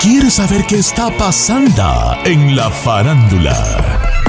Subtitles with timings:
[0.00, 3.54] ¿Quieres saber qué está pasando en la farándula?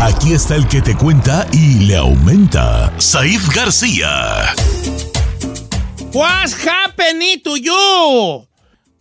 [0.01, 4.53] Aquí está el que te cuenta y le aumenta, Saif García.
[6.13, 8.47] What's happening to you?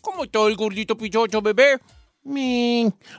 [0.01, 1.79] ¿Cómo está el gordito pichocho, bebé?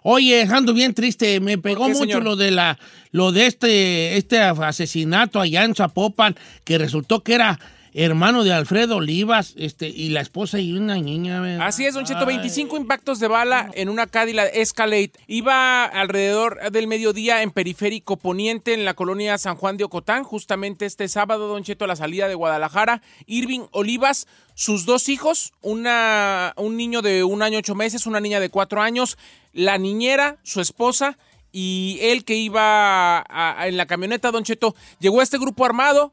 [0.04, 1.40] Oye, ando bien triste.
[1.40, 2.24] Me pegó qué, mucho señor?
[2.24, 2.78] lo de la,
[3.12, 7.60] lo de este, este asesinato allá en Zapopan, que resultó que era
[7.98, 11.40] hermano de Alfredo Olivas, este, y la esposa y una niña.
[11.40, 11.66] ¿verdad?
[11.66, 15.14] Así es, Don Cheto, 25 impactos de bala en una Cadillac Escalade.
[15.28, 20.86] Iba alrededor del mediodía en periférico poniente en la colonia San Juan de Ocotán, justamente
[20.86, 23.02] este sábado, Don Cheto, a la salida de Guadalajara.
[23.28, 28.42] Irving Olivas, sus dos hijos, una, un niño de un año ocho meses, una niña
[28.42, 29.18] de cuatro años,
[29.54, 31.18] la niñera, su esposa
[31.52, 35.64] y él que iba a- a- en la camioneta, Don Cheto, llegó a este grupo
[35.66, 36.12] armado,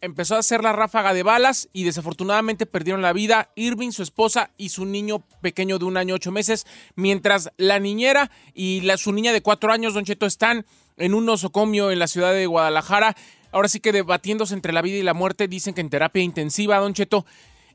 [0.00, 4.50] empezó a hacer la ráfaga de balas y desafortunadamente perdieron la vida Irving, su esposa
[4.56, 9.12] y su niño pequeño de un año ocho meses, mientras la niñera y la, su
[9.12, 13.16] niña de cuatro años, Don Cheto, están en un nosocomio en la ciudad de Guadalajara.
[13.50, 16.78] Ahora sí que debatiéndose entre la vida y la muerte, dicen que en terapia intensiva,
[16.78, 17.24] Don Cheto.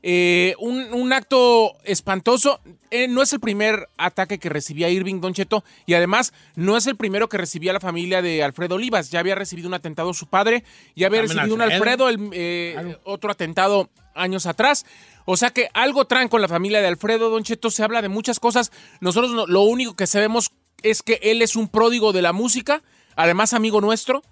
[0.06, 2.60] Eh, un, un acto espantoso.
[2.90, 6.86] Eh, no es el primer ataque que recibía Irving Don Cheto y además no es
[6.86, 9.10] el primero que recibía la familia de Alfredo Olivas.
[9.10, 10.62] Ya había recibido un atentado su padre,
[10.94, 12.08] ya había También recibido un Alfredo.
[12.10, 14.84] El, eh, otro atentado años atrás.
[15.24, 17.70] O sea que algo traen con la familia de Alfredo Don Cheto.
[17.70, 18.72] Se habla de muchas cosas.
[19.00, 20.50] Nosotros no- lo único que sabemos
[20.82, 22.82] es que él es un pródigo de la música,
[23.16, 24.22] además amigo nuestro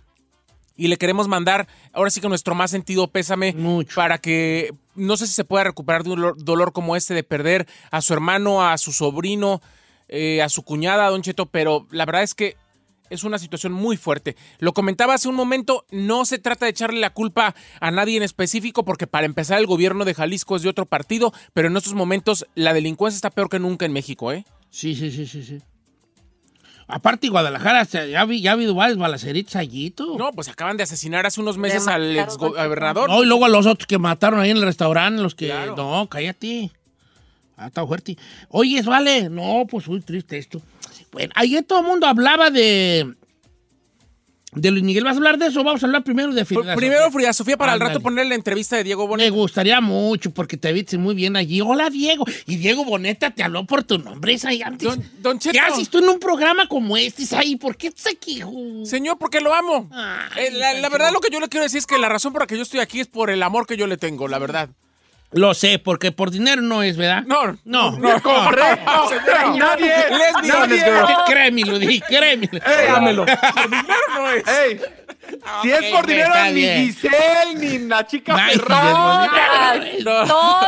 [0.76, 3.54] y le queremos mandar ahora sí que nuestro más sentido pésame
[3.94, 7.24] para que no sé si se pueda recuperar de un dolor, dolor como este de
[7.24, 9.60] perder a su hermano, a su sobrino,
[10.08, 12.56] eh, a su cuñada, Don Cheto, pero la verdad es que
[13.12, 14.36] es una situación muy fuerte.
[14.58, 18.22] Lo comentaba hace un momento, no se trata de echarle la culpa a nadie en
[18.22, 21.94] específico, porque para empezar el gobierno de Jalisco es de otro partido, pero en estos
[21.94, 24.44] momentos la delincuencia está peor que nunca en México, ¿eh?
[24.70, 25.58] Sí, sí, sí, sí, sí.
[26.88, 30.18] Aparte, Guadalajara, ya, vi- ya ha habido varios balaceritos allí, tú.
[30.18, 33.08] No, pues acaban de asesinar hace unos meses al ex gobernador.
[33.08, 35.52] No, y luego a los otros que mataron ahí en el restaurante, los que...
[35.76, 36.70] No, cállate.
[37.56, 38.16] Ah, está fuerte.
[38.48, 39.28] Oye, vale.
[39.30, 40.60] No, pues muy triste esto.
[41.12, 43.14] Bueno, ayer todo el mundo hablaba de...
[44.54, 45.64] De Luis Miguel, ¿vas a hablar de eso?
[45.64, 47.94] Vamos a hablar primero de Frida Primero, Frida Sofía, para al Ándale.
[47.94, 49.30] rato poner la entrevista de Diego Boneta.
[49.30, 51.62] Me gustaría mucho porque te viste muy bien allí.
[51.62, 52.26] Hola, Diego.
[52.46, 54.98] Y Diego Boneta te habló por tu nombre, antes.
[55.22, 55.52] Don Cheto.
[55.52, 57.56] ¿Qué haces tú en un programa como este, Isaí?
[57.56, 58.42] ¿Por qué estás aquí?
[58.84, 59.88] Señor, porque lo amo.
[60.36, 62.42] Eh, la, la verdad, lo que yo le quiero decir es que la razón por
[62.42, 64.68] la que yo estoy aquí es por el amor que yo le tengo, la verdad.
[65.32, 67.22] Lo sé, porque por dinero no es, ¿verdad?
[67.26, 67.92] No, no.
[67.98, 67.98] no.
[69.56, 70.52] Nadie, Let's be nadie.
[70.52, 71.06] honest, girl.
[71.26, 72.52] Créemelo, dije, créemelo.
[72.52, 73.24] Ey, Dámelo.
[73.26, 74.48] Por dinero no es.
[74.48, 74.80] Ey,
[75.62, 76.86] si es por dinero, ni bien.
[76.86, 80.02] Giselle, ni la chica Ferrari.
[80.04, 80.60] No.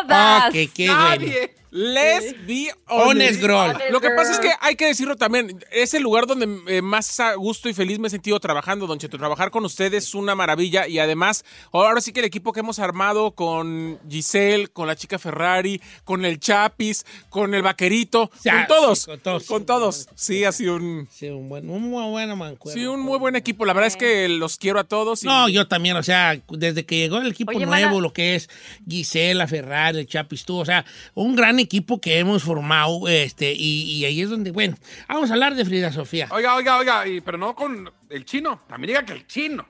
[0.53, 1.64] Qué bueno.
[1.77, 3.73] Let's be Honest girl.
[3.91, 7.19] Lo que pasa es que hay que decirlo también, es el lugar donde eh, más
[7.19, 9.19] a gusto y feliz me he sentido trabajando, Don Cheto.
[9.19, 12.79] Trabajar con ustedes es una maravilla y además, ahora sí que el equipo que hemos
[12.79, 18.98] armado con Giselle, con la chica Ferrari, con el Chapis, con el Vaquerito, con todos.
[19.01, 19.45] sí, con todos.
[19.47, 20.09] Con todos.
[20.15, 22.81] Sí, ha sido un, Sí, un, buen, un muy bueno mancuerno.
[22.81, 23.65] sí, un muy buen equipo.
[23.65, 25.25] La verdad es que los quiero a todos.
[25.25, 28.01] y- No, yo también, o sea, desde que llegó el equipo Oye, nuevo, mana.
[28.01, 28.48] lo que es
[28.89, 30.84] Gisela, Ferrari, el Chapis, tú, o sea,
[31.15, 31.64] un gran equipo
[32.01, 34.77] que hemos formado, este, y, y ahí es donde, bueno,
[35.09, 36.28] vamos a hablar de Frida Sofía.
[36.31, 38.61] Oiga, oiga, oiga, y- pero no con el chino.
[38.69, 39.66] También diga que el chino.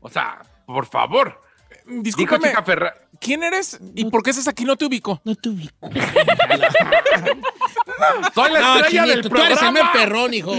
[0.00, 1.40] O sea, por favor.
[1.86, 2.52] Discúlpame.
[3.20, 4.64] ¿quién eres y por qué estás aquí?
[4.64, 5.20] No te ubico.
[5.24, 5.88] No te ubico.
[8.34, 9.92] Soy la No, estrella del Chinito, tú eres el programa.
[9.92, 10.52] perrón, hijo.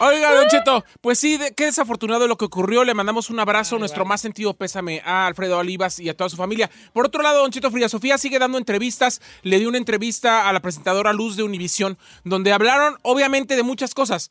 [0.00, 2.84] Oiga, Don Cheto, pues sí, qué desafortunado lo que ocurrió.
[2.84, 6.36] Le mandamos un abrazo, nuestro más sentido pésame a Alfredo Olivas y a toda su
[6.36, 6.70] familia.
[6.92, 9.20] Por otro lado, Don Cheto Fría Sofía sigue dando entrevistas.
[9.42, 13.94] Le dio una entrevista a la presentadora Luz de Univisión, donde hablaron obviamente de muchas
[13.94, 14.30] cosas.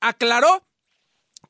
[0.00, 0.62] Aclaró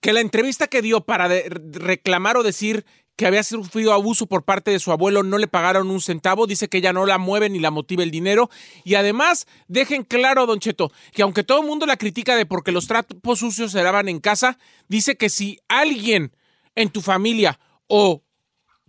[0.00, 2.84] que la entrevista que dio para reclamar o decir
[3.16, 6.68] que había sufrido abuso por parte de su abuelo, no le pagaron un centavo, dice
[6.68, 8.50] que ella no la mueve ni la motiva el dinero.
[8.84, 12.72] Y además, dejen claro, Don Cheto, que aunque todo el mundo la critica de porque
[12.72, 14.58] los trapos sucios se daban en casa,
[14.88, 16.36] dice que si alguien
[16.74, 18.24] en tu familia o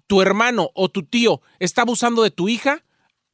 [0.08, 2.84] tu hermano o tu tío está abusando de tu hija,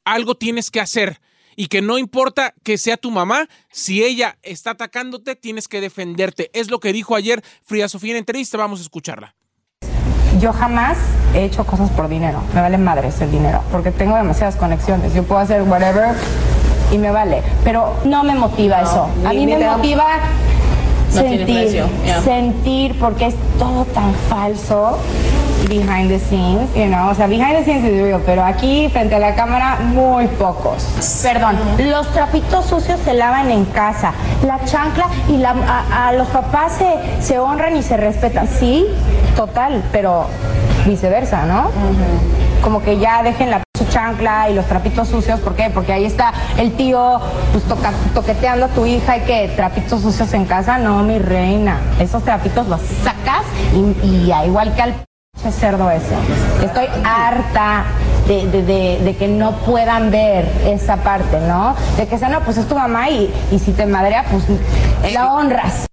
[0.03, 1.21] algo tienes que hacer.
[1.55, 6.49] Y que no importa que sea tu mamá, si ella está atacándote, tienes que defenderte.
[6.53, 8.57] Es lo que dijo ayer Frida Sofía en entrevista.
[8.57, 9.35] Vamos a escucharla
[10.41, 10.97] yo jamás
[11.35, 12.41] he hecho cosas por dinero.
[12.53, 15.13] Me vale madres el dinero, porque tengo demasiadas conexiones.
[15.13, 16.15] Yo puedo hacer whatever
[16.91, 17.43] y me vale.
[17.63, 19.07] Pero no me motiva eso.
[19.23, 20.05] A mí me motiva
[21.09, 21.83] sentir,
[22.23, 24.97] sentir, porque es todo tan falso
[25.67, 29.15] behind the scenes, you know, o sea, behind the scenes is real, pero aquí frente
[29.15, 30.83] a la cámara muy pocos.
[31.23, 34.13] Perdón, los trapitos sucios se lavan en casa,
[34.45, 35.51] la chancla y la,
[35.91, 38.85] a, los papás se, se honran y se respetan, sí,
[39.35, 40.25] total, pero
[40.85, 41.69] viceversa, ¿no?
[42.61, 45.69] Como que ya dejen la chancla y los trapitos sucios, ¿por qué?
[45.69, 47.19] Porque ahí está el tío
[47.51, 47.63] pues,
[48.13, 52.67] toqueteando a tu hija y que trapitos sucios en casa, no, mi reina, esos trapitos
[52.67, 53.43] los sacas
[53.73, 55.10] y, y igual que al
[55.49, 56.15] cerdo ese.
[56.63, 57.85] Estoy harta
[58.27, 61.75] de, que no puedan ver esa parte, ¿no?
[61.97, 64.43] De que sea, no, pues es tu mamá y, y si te madrea, pues
[65.13, 65.85] la honras.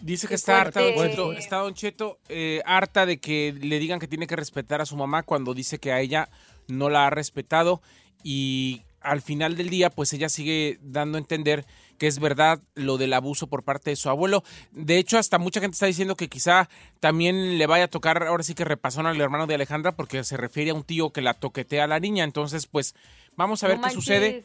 [0.00, 4.00] Dice que está harta, Don Cheto, está Don Cheto eh, harta de que le digan
[4.00, 6.28] que tiene que respetar a su mamá cuando dice que a ella
[6.66, 7.82] no la ha respetado
[8.24, 11.66] y al final del día pues ella sigue dando a entender
[12.02, 14.42] que es verdad lo del abuso por parte de su abuelo.
[14.72, 16.68] De hecho, hasta mucha gente está diciendo que quizá
[16.98, 20.36] también le vaya a tocar, ahora sí que repasó al hermano de Alejandra, porque se
[20.36, 22.24] refiere a un tío que la toquetea a la niña.
[22.24, 22.96] Entonces, pues
[23.36, 24.44] vamos a ver qué sucede.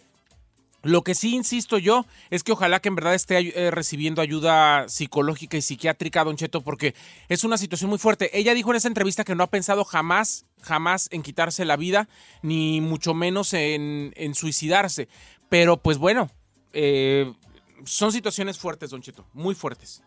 [0.84, 4.88] Lo que sí insisto yo es que ojalá que en verdad esté eh, recibiendo ayuda
[4.88, 6.94] psicológica y psiquiátrica, Don Cheto, porque
[7.28, 8.38] es una situación muy fuerte.
[8.38, 12.08] Ella dijo en esa entrevista que no ha pensado jamás, jamás en quitarse la vida,
[12.44, 15.08] ni mucho menos en, en suicidarse.
[15.50, 16.30] Pero pues bueno,
[16.80, 17.34] eh,
[17.86, 20.02] son situaciones fuertes, Don Cheto, muy fuertes.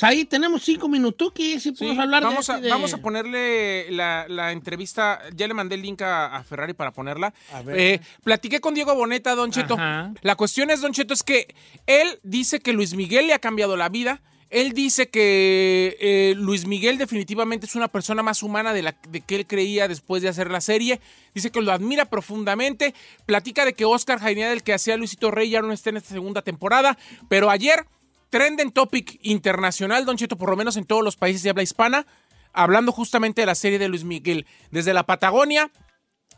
[0.00, 4.50] Ahí tenemos cinco minutos que si podemos hablar vamos de, a, Vamos a ponerle la,
[4.50, 7.32] entrevista, ya le mandé el link a, Ferrari para ponerla.
[7.68, 9.76] Eh, platiqué con Diego Boneta, Don Cheto.
[9.76, 11.54] La cuestión es, Don Cheto, es que
[11.86, 14.20] él dice que Luis Miguel le ha cambiado la vida.
[14.50, 19.36] Él dice que eh, Luis Miguel definitivamente es una persona más humana de la que
[19.36, 21.00] él creía después de hacer la serie.
[21.34, 22.94] Dice que lo admira profundamente.
[23.26, 26.10] Platica de que Oscar Jainea, el que hacía Luisito Rey, ya no está en esta
[26.10, 26.96] segunda temporada.
[27.28, 27.86] Pero ayer
[28.30, 32.06] trending topic internacional, Don Cheto, por lo menos en todos los países de habla hispana,
[32.52, 34.46] hablando justamente de la serie de Luis Miguel.
[34.70, 35.70] Desde la Patagonia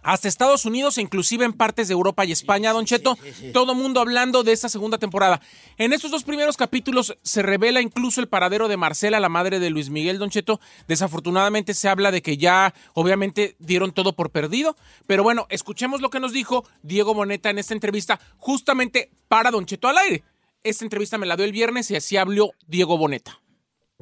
[0.06, 3.18] hasta Estados Unidos e inclusive en partes de Europa y España, Don Cheto,
[3.52, 5.40] todo mundo hablando de esta segunda temporada.
[5.78, 9.68] En estos dos primeros capítulos se revela incluso el paradero de Marcela, la madre de
[9.68, 10.60] Luis Miguel, Don Cheto.
[10.86, 14.76] Desafortunadamente se habla de que ya obviamente dieron todo por perdido,
[15.08, 19.66] pero bueno, escuchemos lo que nos dijo Diego Boneta en esta entrevista justamente para Don
[19.66, 20.22] Cheto al aire.
[20.62, 23.40] Esta entrevista me la dio el viernes y así habló Diego Boneta.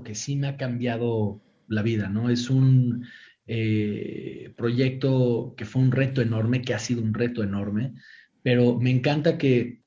[0.05, 2.29] Que sí me ha cambiado la vida, ¿no?
[2.29, 3.07] Es un
[3.46, 7.94] eh, proyecto que fue un reto enorme, que ha sido un reto enorme,
[8.43, 9.83] pero me encanta que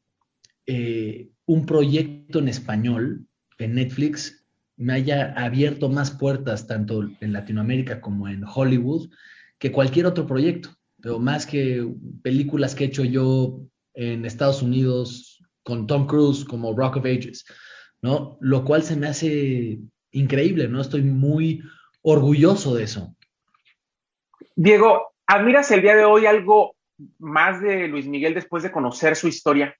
[0.66, 3.28] eh, un proyecto en español
[3.58, 9.10] en Netflix me haya abierto más puertas tanto en Latinoamérica como en Hollywood
[9.58, 10.70] que cualquier otro proyecto,
[11.02, 11.88] pero más que
[12.22, 13.64] películas que he hecho yo
[13.96, 17.44] en Estados Unidos, con Tom Cruise como Rock of Ages,
[18.02, 18.38] ¿no?
[18.40, 19.80] Lo cual se me hace
[20.12, 20.80] increíble, ¿no?
[20.80, 21.62] Estoy muy
[22.02, 23.17] orgulloso de eso.
[24.60, 26.76] Diego, ¿admiras el día de hoy algo
[27.20, 29.76] más de Luis Miguel después de conocer su historia?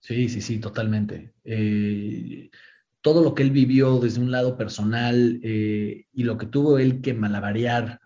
[0.00, 1.34] Sí, sí, sí, totalmente.
[1.44, 2.48] Eh,
[3.02, 7.02] todo lo que él vivió desde un lado personal eh, y lo que tuvo él
[7.02, 8.00] que malabarear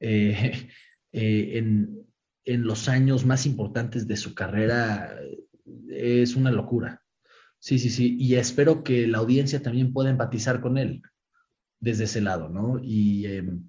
[0.00, 0.68] eh,
[1.12, 2.04] en,
[2.44, 5.16] en, los años más importantes de su carrera
[5.88, 7.04] es una locura.
[7.60, 8.16] Sí, sí, sí.
[8.18, 11.02] Y espero que la audiencia también pueda empatizar con él
[11.78, 12.80] desde ese lado, ¿no?
[12.82, 13.62] Y em,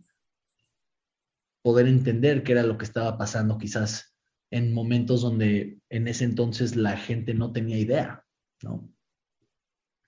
[1.67, 4.15] poder entender qué era lo que estaba pasando quizás
[4.51, 8.23] en momentos donde en ese entonces la gente no tenía idea,
[8.61, 8.87] ¿no?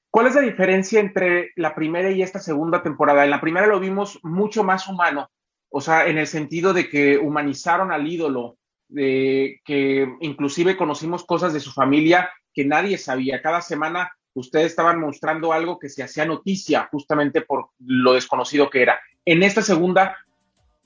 [0.10, 3.25] ¿Cuál es la diferencia entre la primera y esta segunda temporada?
[3.25, 5.30] En la primera lo vimos mucho más humano,
[5.70, 11.51] o sea, en el sentido de que humanizaron al ídolo, de que inclusive conocimos cosas
[11.51, 13.42] de su familia que nadie sabía.
[13.42, 18.82] Cada semana ustedes estaban mostrando algo que se hacía noticia justamente por lo desconocido que
[18.82, 18.98] era.
[19.25, 20.16] En esta segunda,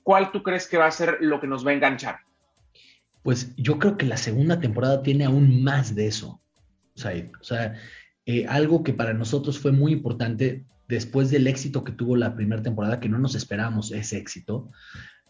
[0.04, 2.18] ¿cuál tú crees que va a ser lo que nos va a enganchar?
[3.24, 6.40] Pues yo creo que la segunda temporada tiene aún más de eso.
[6.94, 7.74] Sea, o sea
[8.26, 12.62] eh, algo que para nosotros fue muy importante después del éxito que tuvo la primera
[12.62, 14.70] temporada, que no nos esperábamos ese éxito,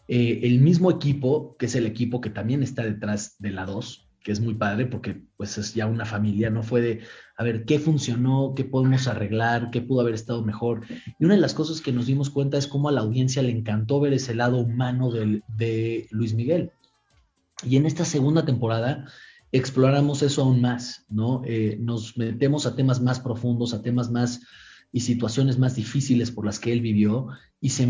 [0.07, 4.04] eh, el mismo equipo, que es el equipo que también está detrás de la 2,
[4.25, 7.01] que es muy padre porque pues es ya una familia, no fue de,
[7.37, 8.53] a ver, ¿qué funcionó?
[8.55, 9.69] ¿Qué podemos arreglar?
[9.69, 10.81] ¿Qué pudo haber estado mejor?
[11.19, 13.51] Y una de las cosas que nos dimos cuenta es cómo a la audiencia le
[13.51, 16.71] encantó ver ese lado humano de Luis Miguel.
[17.63, 19.05] Y en esta segunda temporada
[19.51, 21.43] exploramos eso aún más, ¿no?
[21.45, 24.41] Eh, nos metemos a temas más profundos, a temas más
[24.91, 27.27] y situaciones más difíciles por las que él vivió
[27.61, 27.85] y se,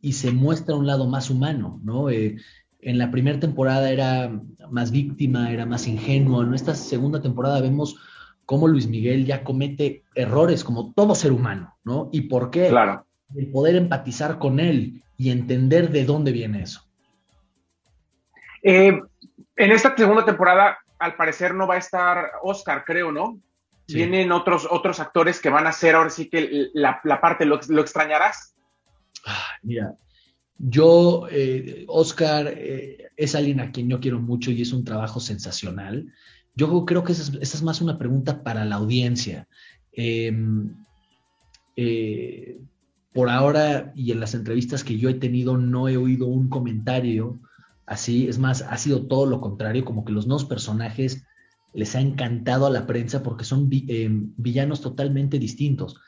[0.00, 2.10] y, se muestra un lado más humano, ¿no?
[2.10, 2.36] Eh,
[2.82, 4.30] en la primera temporada era
[4.70, 6.42] más víctima, era más ingenuo.
[6.42, 7.98] En esta segunda temporada vemos
[8.46, 12.08] cómo Luis Miguel ya comete errores como todo ser humano, ¿no?
[12.12, 12.68] ¿Y por qué?
[12.68, 13.06] Claro.
[13.34, 16.82] El poder empatizar con él y entender de dónde viene eso.
[18.62, 19.00] Eh,
[19.56, 23.38] en esta segunda temporada, al parecer no va a estar Oscar, creo, ¿no?
[23.86, 28.54] Vienen otros, otros actores que van a hacer ahora sí que la, parte, ¿lo, extrañarás?
[29.26, 29.94] Ah, mira,
[30.62, 35.18] yo, eh, Oscar, eh, es alguien a quien yo quiero mucho y es un trabajo
[35.18, 36.12] sensacional.
[36.54, 39.48] Yo creo que esa es, más una pregunta para la audiencia.
[39.92, 40.74] Em,
[41.76, 42.60] eh,
[43.12, 47.40] por ahora y en las entrevistas que yo he tenido no he oído un comentario
[47.86, 51.24] así, es más, ha sido todo lo contrario, como que los nuevos personajes
[51.72, 55.98] les ha encantado a la prensa porque son eh, villanos totalmente distintos.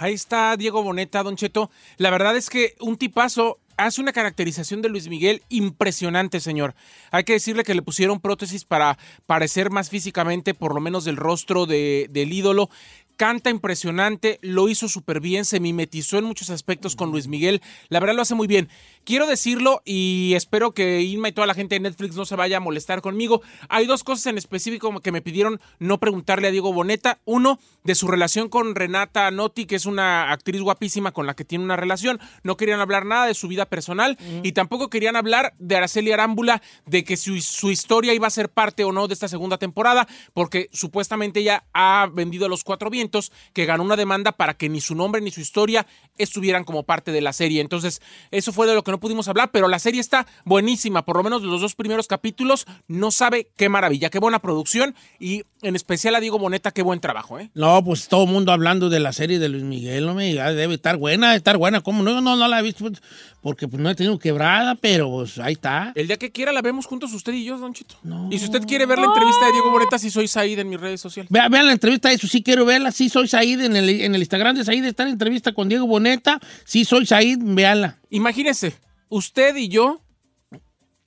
[0.00, 1.72] Ahí está Diego Boneta, Don Cheto.
[1.96, 6.76] La verdad es que un tipazo hace una caracterización de Luis Miguel impresionante, señor.
[7.10, 11.16] Hay que decirle que le pusieron prótesis para parecer más físicamente, por lo menos del
[11.16, 12.70] rostro de, del ídolo
[13.18, 17.98] canta impresionante, lo hizo súper bien, se mimetizó en muchos aspectos con Luis Miguel, la
[17.98, 18.68] verdad lo hace muy bien.
[19.04, 22.58] Quiero decirlo y espero que Inma y toda la gente de Netflix no se vaya
[22.58, 23.42] a molestar conmigo.
[23.68, 27.18] Hay dos cosas en específico que me pidieron no preguntarle a Diego Boneta.
[27.24, 27.58] Uno,
[27.88, 31.64] de su relación con Renata Notti, que es una actriz guapísima con la que tiene
[31.64, 32.20] una relación.
[32.42, 36.60] No querían hablar nada de su vida personal y tampoco querían hablar de Araceli Arámbula,
[36.84, 40.06] de que su, su historia iba a ser parte o no de esta segunda temporada,
[40.34, 43.07] porque supuestamente ella ha vendido los cuatro vientos,
[43.52, 45.86] que ganó una demanda para que ni su nombre ni su historia
[46.16, 47.60] estuvieran como parte de la serie.
[47.60, 48.00] Entonces,
[48.30, 51.22] eso fue de lo que no pudimos hablar, pero la serie está buenísima, por lo
[51.22, 56.14] menos los dos primeros capítulos, no sabe qué maravilla, qué buena producción y en especial
[56.14, 57.50] a Diego Boneta, qué buen trabajo, ¿eh?
[57.54, 60.74] No, pues todo el mundo hablando de la serie de Luis Miguel, no me debe
[60.74, 62.20] estar buena, estar buena, ¿cómo no?
[62.20, 63.02] No, no la he visto pues,
[63.40, 65.92] porque pues no he tenido quebrada, pero pues, ahí está.
[65.94, 67.96] El día que quiera la vemos juntos usted y yo, Don Chito.
[68.30, 70.80] Y si usted quiere ver la entrevista de Diego Boneta, si soy Said en mis
[70.80, 71.30] redes sociales.
[71.30, 74.56] Vean, la entrevista, eso sí quiero verla, sí soy Said en el, en el Instagram
[74.56, 77.96] de Said está en entrevista con Diego Boneta, sí soy Said, véanla.
[78.10, 78.74] Imagínese,
[79.08, 80.02] usted y yo,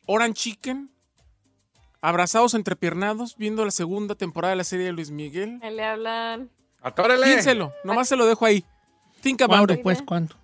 [0.05, 0.89] Oran Chicken,
[1.99, 5.59] abrazados entrepiernados, viendo la segunda temporada de la serie de Luis Miguel.
[5.59, 6.49] Le hablan.
[6.81, 7.25] Atórele.
[7.25, 8.63] Piénselo, nomás se lo dejo ahí.
[9.19, 10.35] Think about ¿Cuándo, pues, cuándo?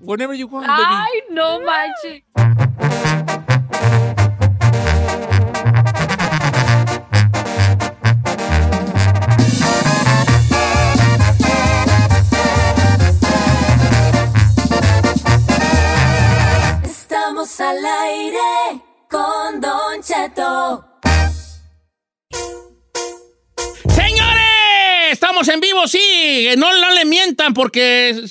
[0.00, 2.24] Whenever you want, Ay, no manches.
[26.52, 26.58] Sí.
[26.58, 28.22] No, no le mientan porque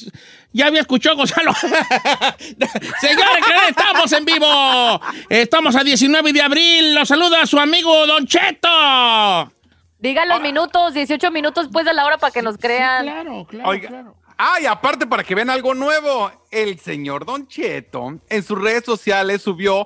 [0.51, 1.53] ya había escuchado Gonzalo.
[3.01, 5.01] Señores, estamos en vivo.
[5.29, 6.95] Estamos a 19 de abril.
[6.95, 9.51] Los saluda su amigo Don Cheto.
[9.99, 13.03] Diga los minutos, 18 minutos después de la hora para que nos crean.
[13.03, 14.15] claro, claro, claro.
[14.41, 18.85] Ah, y aparte, para que vean algo nuevo, el señor Don Cheto en sus redes
[18.85, 19.85] sociales subió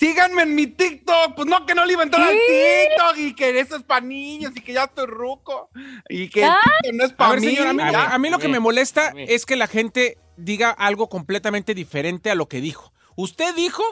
[0.00, 1.34] síganme en mi TikTok.
[1.36, 4.00] Pues no, que no le iba a entrar al TikTok y que eso es para
[4.00, 5.68] niños y que ya estoy ruco
[6.08, 6.48] y que
[6.92, 7.56] no es para mí.
[7.58, 12.34] a, mí lo que me molesta es que la gente diga algo completamente diferente a
[12.34, 12.92] lo que dijo.
[13.14, 13.82] Usted dijo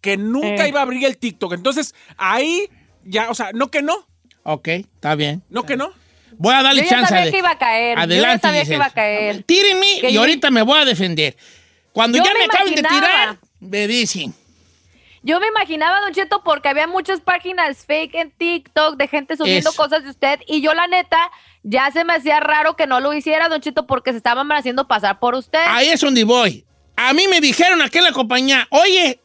[0.00, 0.68] que nunca Eh.
[0.68, 1.54] iba a abrir el TikTok.
[1.54, 2.70] Entonces, ahí
[3.04, 4.06] ya, o sea, no que no.
[4.44, 5.42] Ok, está bien.
[5.50, 5.90] No que no.
[6.36, 7.98] Voy a darle Yo ya chance sabía de- que iba a caer.
[7.98, 9.42] Adelante, Yo ya sabía que iba a caer.
[9.42, 11.36] Tírenme Que y yo- ahorita me voy a defender.
[11.92, 14.32] Cuando Yo ya me, me acaben de tirar, me dicen.
[15.28, 19.68] Yo me imaginaba, Don Cheto, porque había muchas páginas fake en TikTok de gente subiendo
[19.68, 19.76] Eso.
[19.76, 20.40] cosas de usted.
[20.46, 21.18] Y yo, la neta,
[21.62, 24.88] ya se me hacía raro que no lo hiciera, Don Cheto, porque se estaban haciendo
[24.88, 25.58] pasar por usted.
[25.68, 26.64] Ahí es donde voy.
[26.96, 29.20] A mí me dijeron aquí en la compañía, oye,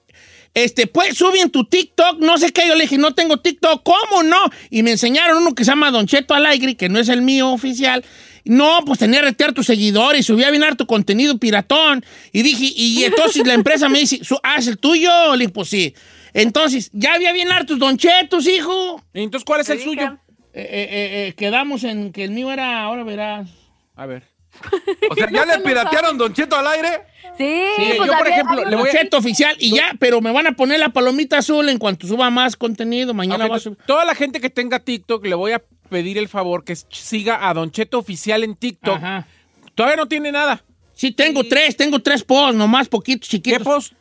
[0.54, 2.68] este, pues sube en tu TikTok, no sé qué.
[2.68, 4.44] Yo le dije, no tengo TikTok, ¿cómo no?
[4.70, 7.50] Y me enseñaron uno que se llama Don Cheto Alegre, que no es el mío
[7.50, 8.04] oficial.
[8.46, 12.04] No, pues tenía que retear tus seguidores, subía bien tu contenido piratón.
[12.32, 15.36] Y dije, y entonces la empresa me dice, "Su- ah, es el tuyo.
[15.36, 15.94] Le dije, pues sí.
[16.34, 19.02] Entonces, ya había bien hartos Don Chetos, hijo.
[19.14, 20.18] Entonces, ¿cuál es el suyo?
[20.54, 23.50] Eh, eh, eh, quedamos en que el mío era, ahora verás.
[23.96, 24.24] A ver.
[25.10, 26.90] O sea, ¿ya le piratearon Don Cheto al aire?
[27.38, 29.76] Sí, Sí, pues yo, por había- ejemplo, había le voy a- Don Cheto oficial y
[29.76, 33.14] ya, pero me van a poner la palomita azul en cuanto suba más contenido.
[33.14, 33.78] Mañana va a subir.
[33.88, 37.54] toda la gente que tenga TikTok le voy a pedir el favor que siga a
[37.54, 38.96] Don Cheto Oficial en TikTok.
[38.98, 39.28] Ajá.
[39.76, 40.64] Todavía no tiene nada.
[40.94, 43.64] Sí, tengo tres, tengo tres posts, nomás poquitos, ¿Qué chiquitos.
[43.64, 43.94] post?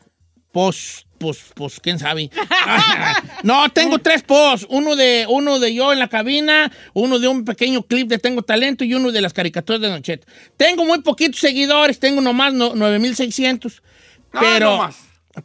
[0.52, 2.30] Pues, pues, pues, quién sabe.
[3.42, 4.66] no, tengo tres posts.
[4.68, 8.42] Uno de, uno de yo en la cabina, uno de un pequeño clip de Tengo
[8.42, 10.26] Talento y uno de las caricaturas de Don Cheto.
[10.58, 13.82] Tengo muy poquitos seguidores, tengo nomás no- 9600.
[14.34, 14.96] Ah, Pero, no más.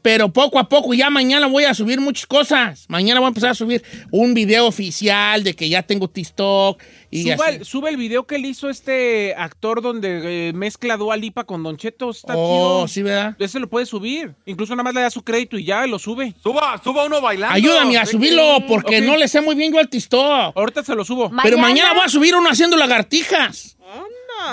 [0.01, 2.86] Pero poco a poco, ya mañana voy a subir muchas cosas.
[2.89, 6.82] Mañana voy a empezar a subir un video oficial de que ya tengo TikTok.
[7.10, 7.56] Y Suba así.
[7.56, 11.63] el, sube el video que le hizo este actor donde eh, mezcla Dua Lipa con
[11.63, 12.10] Don Cheto.
[12.10, 12.88] Está Oh, chido.
[12.89, 13.36] sí, ¿verdad?
[13.39, 14.36] Ese lo puede subir.
[14.46, 16.34] Incluso nada más le da su crédito y ya lo sube.
[16.44, 17.56] Suba, suba uno bailando.
[17.56, 20.58] Ayúdame a subirlo porque no le sé muy bien yo al TikTok.
[20.58, 21.32] Ahorita se lo subo.
[21.44, 23.77] Pero Mañana- voy a subir uno haciendo lagartijas.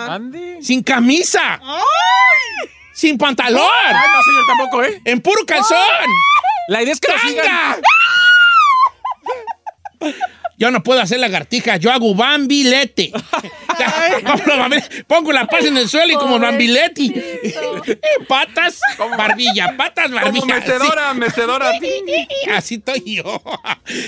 [0.09, 0.59] Ande.
[0.63, 1.61] Sin camisa.
[2.95, 3.69] Sin pantalón.
[3.87, 5.03] Ay, no, señor, tampoco, ¿eh?
[5.05, 5.79] En puro calzón.
[6.69, 7.47] La idea es que lo sigan.
[7.47, 7.81] ¡Tanga!
[10.57, 13.13] Yo no puedo hacer lagartijas, yo hago bambilete.
[15.09, 17.13] Pongo la paz en el suelo y como bambileti.
[18.29, 18.81] patas,
[19.19, 20.41] barbilla, patas, barbilla.
[20.41, 21.71] Como mecedora, mecedora.
[21.71, 22.05] Así,
[22.53, 23.43] así estoy yo.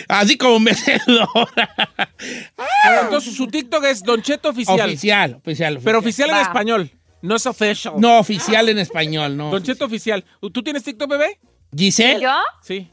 [0.08, 1.90] Así como mecedora.
[2.16, 4.88] Pero entonces su TikTok es Don Cheto Oficial.
[4.88, 5.80] Oficial, oficial.
[5.82, 6.90] Pero oficial en español.
[7.22, 7.94] No es official.
[7.98, 9.50] No, oficial en español, no.
[9.50, 10.24] Don Cheto Oficial.
[10.52, 11.38] ¿Tú tienes TikTok, bebé?
[11.76, 12.20] Giselle.
[12.22, 12.32] ¿Yo?
[12.62, 12.88] Sí.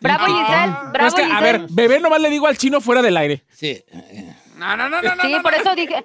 [0.00, 0.66] Bravo, Giselle.
[0.66, 1.42] No, Bravo, es que, a Giselle.
[1.58, 3.44] ver, bebé nomás le digo al chino fuera del aire.
[3.50, 3.82] Sí.
[4.56, 5.22] No, no, no, no, no.
[5.22, 5.58] Sí, no, por no.
[5.58, 6.02] eso dije.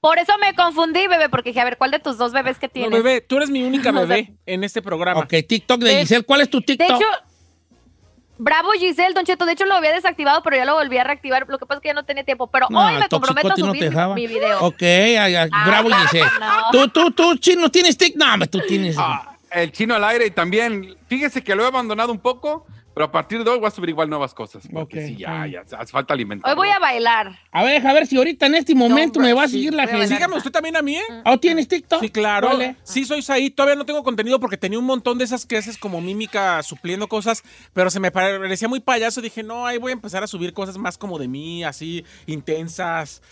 [0.00, 2.66] Por eso me confundí, bebé, porque dije, a ver, ¿cuál de tus dos bebés que
[2.66, 2.90] No, tienes?
[2.90, 5.20] bebé, tú eres mi única O sea, bebé en este programa.
[5.20, 6.24] Ok, TikTok de De- Giselle.
[6.24, 6.90] ¿Cuál es tu De TikTok?
[6.96, 7.06] hecho,
[8.42, 9.46] bravo Giselle, Don Cheto.
[9.46, 11.46] De hecho, lo había desactivado, pero ya lo volví a reactivar.
[11.48, 12.48] Lo que pasa es que ya no tenía tiempo.
[12.48, 14.60] Pero No, hoy me comprometo a no subir mi- video.
[14.60, 16.30] Ok, ay, ay, bravo, Ah, Giselle.
[16.40, 16.70] no.
[16.72, 18.36] Tú, tú, tú, chino, ¿tienes TikTok?
[18.38, 18.96] No, tú tienes.
[18.98, 23.06] Ah, el chino al aire y también, fíjese que lo he abandonado un poco, pero
[23.06, 24.68] a partir de hoy voy a subir igual nuevas cosas.
[24.70, 26.50] Porque Ok, sí, ya, ya, hace falta alimentar.
[26.50, 27.38] Hoy voy a bailar.
[27.50, 29.74] A ver, a ver si ahorita en este momento No, me va a sí, seguir
[29.74, 30.08] la gente.
[30.08, 31.02] Sígame usted también a mí, ¿eh?
[31.24, 32.00] ¿Oh, tienes TikTok?
[32.00, 32.48] Sí, claro.
[32.48, 32.76] Vale.
[32.82, 33.50] Sí, soy ahí.
[33.50, 37.08] Todavía no tengo contenido porque tenía un montón de esas que haces como mímica supliendo
[37.08, 39.20] cosas, pero se me parecía muy payaso.
[39.20, 43.22] Dije, no, ahí voy a empezar a subir cosas más como de mí, así, intensas,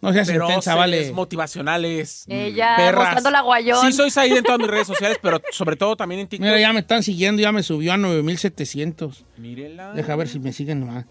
[0.00, 1.12] No seas intensa, vale.
[1.12, 2.24] motivacionales.
[2.28, 3.04] Ella perras.
[3.04, 3.84] mostrando la guayón.
[3.84, 6.46] Sí, soy Said en todas mis redes sociales, pero sobre todo también en TikTok.
[6.46, 9.24] Mira, ya me están siguiendo, ya me subió a 9700.
[9.36, 9.92] Mírela.
[9.94, 11.04] Deja ver si me siguen más.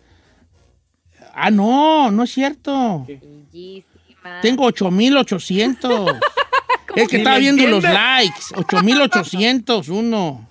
[1.34, 3.06] Ah, no, no es cierto.
[3.06, 4.42] Bellísima.
[4.42, 6.12] Tengo 8800.
[6.96, 8.42] es que estaba viendo los likes.
[8.56, 10.50] 8801.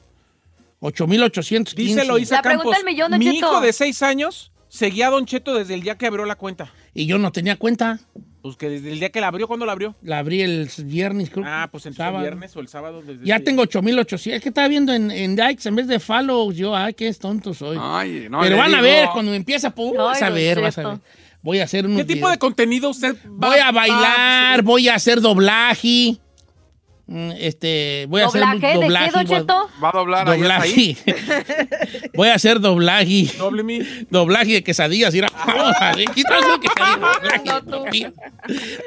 [0.81, 1.75] 8815.
[1.75, 3.37] Dice Loisa La pregunta Campos, del millón, Don mi Cheto.
[3.37, 6.73] hijo de seis años seguía a Don Cheto desde el día que abrió la cuenta.
[6.95, 8.01] Y yo no tenía cuenta.
[8.47, 9.97] Pues que desde el día que la abrió, ¿cuándo la abrió?
[10.03, 11.45] La abrí el viernes, creo.
[11.45, 12.23] Ah, pues el sábado.
[12.23, 13.03] viernes o el sábado.
[13.03, 14.37] Desde Ya tengo 8800.
[14.37, 16.55] Es que estaba viendo en, en likes en vez de follows.
[16.55, 17.77] Yo, ay, qué tonto soy.
[17.81, 20.79] Ay, no, Pero van a ver, cuando me empieza, pues, Ay, vas a ver, vas
[20.79, 20.99] a ver.
[21.43, 24.95] Voy a hacer unos ¿Qué tipo de contenido usted va Voy a bailar, voy a
[24.95, 26.19] hacer doblaje.
[27.09, 28.67] Mm, Este, voy a hacer ¿Doblaje?
[28.67, 29.11] ¿De qué, doblaje.
[29.83, 30.97] Va a doblar ahí, ahí.
[31.07, 32.11] Doblaje.
[32.15, 33.31] voy a hacer doblaje.
[33.39, 33.79] Doble mi.
[34.11, 35.15] Doblaje de quesadillas.
[35.15, 35.93] Mira, vamos a.
[35.93, 38.13] Doblaje tortilla.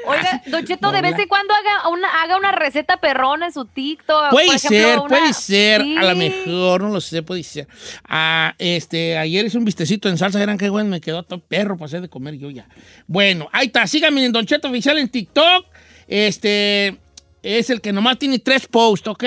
[0.06, 3.64] Oiga, Don Cheto, de vez en cuando haga una, haga una receta perrona en su
[3.64, 4.30] TikTok.
[4.30, 7.68] Puede Por ejemplo, ser, una- puede ser, a lo mejor, no lo sé, puede ser.
[8.06, 11.76] Ah, este, ayer hice un vistecito en salsa, eran qué bueno, me quedó todo perro
[11.76, 12.66] para hacer de comer yo ya.
[13.06, 15.64] Bueno, ahí está, síganme en Don Cheto Oficial en TikTok.
[16.06, 16.98] Este,
[17.42, 19.24] es el que nomás tiene tres posts, ¿ok?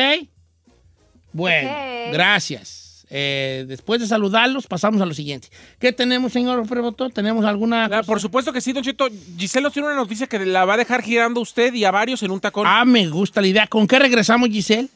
[1.32, 1.70] Bueno,
[2.12, 3.06] gracias.
[3.16, 5.50] Eh, después de saludarlos, pasamos a lo siguiente.
[5.80, 7.10] ¿Qué tenemos, señor Preboto?
[7.10, 9.08] ¿Tenemos alguna por supuesto que sí, Don Cheto.
[9.38, 12.24] Giselle nos tiene una noticia que la va a dejar girando usted y a varios
[12.24, 12.66] en un tacón.
[12.68, 13.68] Ah, me gusta la idea.
[13.68, 14.90] ¿Con qué regresamos, Giselle?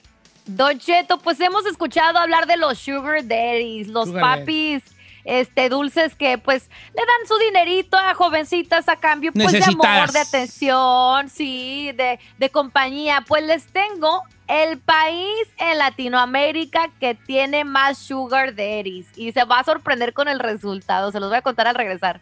[0.48, 4.82] Don Cheto, pues hemos escuchado hablar de los sugar daddies, los Sugar papis
[5.28, 10.12] este dulces que pues le dan su dinerito a jovencitas a cambio pues de amor,
[10.12, 13.24] de atención, sí, de, de compañía.
[13.28, 19.60] Pues les tengo el país en Latinoamérica que tiene más sugar daddies y se va
[19.60, 21.12] a sorprender con el resultado.
[21.12, 22.22] Se los voy a contar al regresar.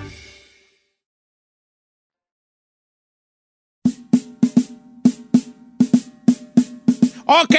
[7.33, 7.55] Ok,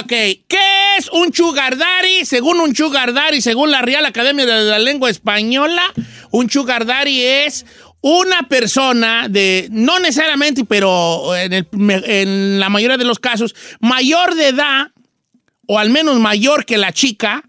[0.00, 0.08] ok.
[0.08, 2.24] ¿Qué es un sugar daddy?
[2.24, 5.82] Según un sugar daddy, según la Real Academia de la Lengua Española,
[6.30, 7.66] un sugar daddy es
[8.00, 11.68] una persona de, no necesariamente, pero en, el-
[12.06, 14.86] en la mayoría de los casos, mayor de edad,
[15.66, 17.44] o al menos mayor que la chica,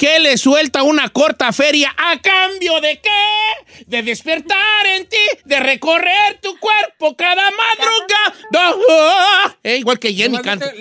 [0.00, 3.84] que le suelta una corta feria a cambio de qué?
[3.86, 9.58] De despertar en ti, de recorrer tu cuerpo cada madrugada.
[9.62, 10.72] Eh, igual que Jenny canta.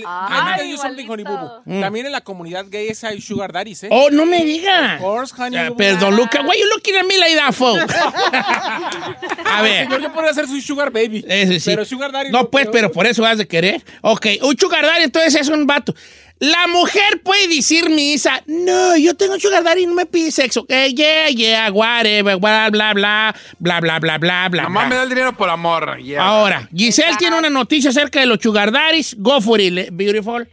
[1.66, 1.82] Mm.
[1.82, 3.90] También en la comunidad gay hay sugar daddies, ¿eh?
[3.92, 4.96] Oh, no me diga.
[4.96, 5.78] Of course, honey Ya, boo boo.
[5.78, 6.42] Perdón, Luca.
[6.42, 7.94] Why you looking at me like that, folks?
[9.46, 9.84] A ver.
[9.84, 11.26] Señor, yo podría ser su sugar baby.
[11.28, 11.70] Ese sí.
[11.70, 13.84] Pero sugar daddy No, pues, pero por eso has de querer.
[14.00, 15.94] Ok, un sugar daddy entonces es un vato.
[16.40, 20.66] La mujer puede decir misa, no, yo tengo sugar daddy y no me pide sexo.
[20.70, 24.64] Eh, yeah, yeah, whatever, bla, bla, bla, bla, bla, bla, bla, bla.
[24.64, 25.98] Nomás me da el dinero por amor.
[26.02, 26.24] yeah.
[26.24, 29.16] Ahora, Giselle tiene una noticia acerca de los sugar daddies.
[29.20, 30.48] Go for it, beautiful.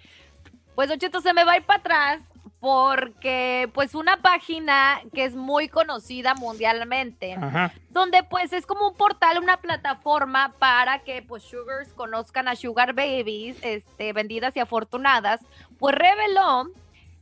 [0.74, 2.20] Pues Don Cheto se me va a ir para atrás
[2.60, 7.72] porque pues una página que es muy conocida mundialmente, Ajá.
[7.90, 12.94] donde pues es como un portal, una plataforma para que pues sugars conozcan a sugar
[12.94, 15.40] babies, este, vendidas y afortunadas,
[15.78, 16.70] pues reveló,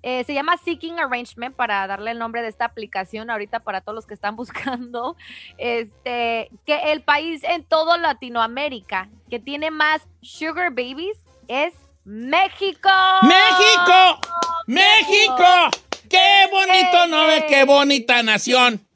[0.03, 3.97] eh, se llama Seeking Arrangement para darle el nombre de esta aplicación ahorita para todos
[3.97, 5.16] los que están buscando,
[5.59, 11.18] este, que el país en todo Latinoamérica que tiene más sugar babies
[11.49, 12.88] es México.
[13.23, 14.21] ¡México!
[14.67, 15.71] ¡México!
[16.09, 17.47] ¡Qué bonito nombre!
[17.49, 18.87] ¡Qué bonita nación!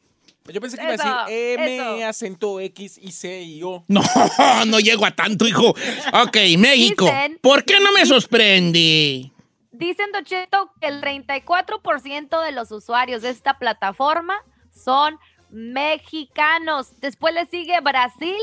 [0.51, 2.07] Yo pensé que iba a decir M, eso.
[2.07, 3.85] acento X, I, C y O.
[3.89, 4.01] No,
[4.67, 5.71] no llego a tanto, hijo.
[5.71, 7.05] Ok, México.
[7.05, 9.31] Dicen- ¿Por qué no me sorprende?
[9.73, 14.43] Dicen, Don Cheto, que el 34% de los usuarios de esta plataforma
[14.73, 15.19] son
[15.51, 16.99] mexicanos.
[17.01, 18.39] Después le sigue Brasil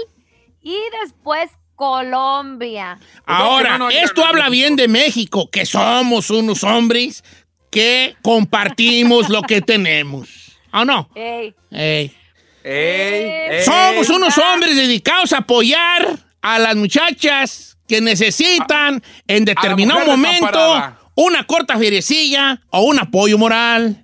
[0.62, 2.98] y después Colombia.
[3.26, 4.52] Ahora, no, no, esto no, habla no.
[4.52, 7.24] bien de México, que somos unos hombres
[7.70, 10.30] que compartimos lo que tenemos.
[10.72, 11.10] ¿O no?
[11.16, 12.16] Ey, Ey.
[12.64, 13.24] Ey,
[13.58, 13.64] ey.
[13.64, 21.00] Somos unos hombres dedicados a apoyar a las muchachas que necesitan en determinado momento desamparada.
[21.16, 24.04] una corta feriecilla o un apoyo moral.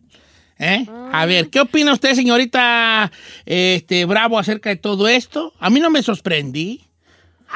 [0.59, 0.85] ¿Eh?
[1.11, 3.11] A ver, ¿qué opina usted, señorita
[3.47, 5.53] este, Bravo, acerca de todo esto?
[5.59, 6.81] A mí no me sorprendí.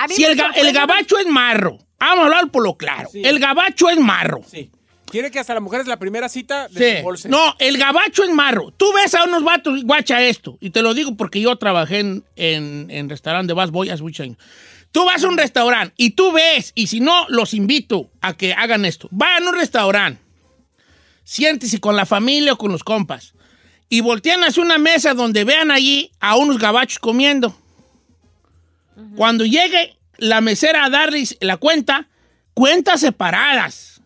[0.10, 3.10] Si el, ga- el gabacho es marro, vamos a hablar por lo claro.
[3.12, 3.22] Sí.
[3.24, 4.42] El gabacho es marro.
[4.50, 4.70] Sí.
[5.06, 6.76] Quiere que hasta la mujer es la primera cita Sí.
[6.80, 7.30] desembolse.
[7.30, 8.72] No, el gabacho en marro.
[8.76, 12.24] Tú ves a unos vatos, guacha esto, y te lo digo porque yo trabajé en,
[12.36, 14.38] en, en restaurante de Bass Boy hace muchos años.
[14.92, 18.54] Tú vas a un restaurante y tú ves, y si no, los invito a que
[18.54, 19.08] hagan esto.
[19.12, 20.22] Vayan a un restaurante,
[21.24, 23.34] siéntese con la familia o con los compas,
[23.90, 27.56] y voltean hacia una mesa donde vean allí a unos gabachos comiendo.
[29.16, 32.08] Cuando llegue la mesera a darles la cuenta,
[32.54, 34.02] cuentas separadas.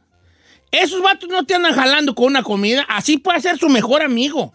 [0.71, 4.53] Esos vatos no te andan jalando con una comida, así puede ser su mejor amigo.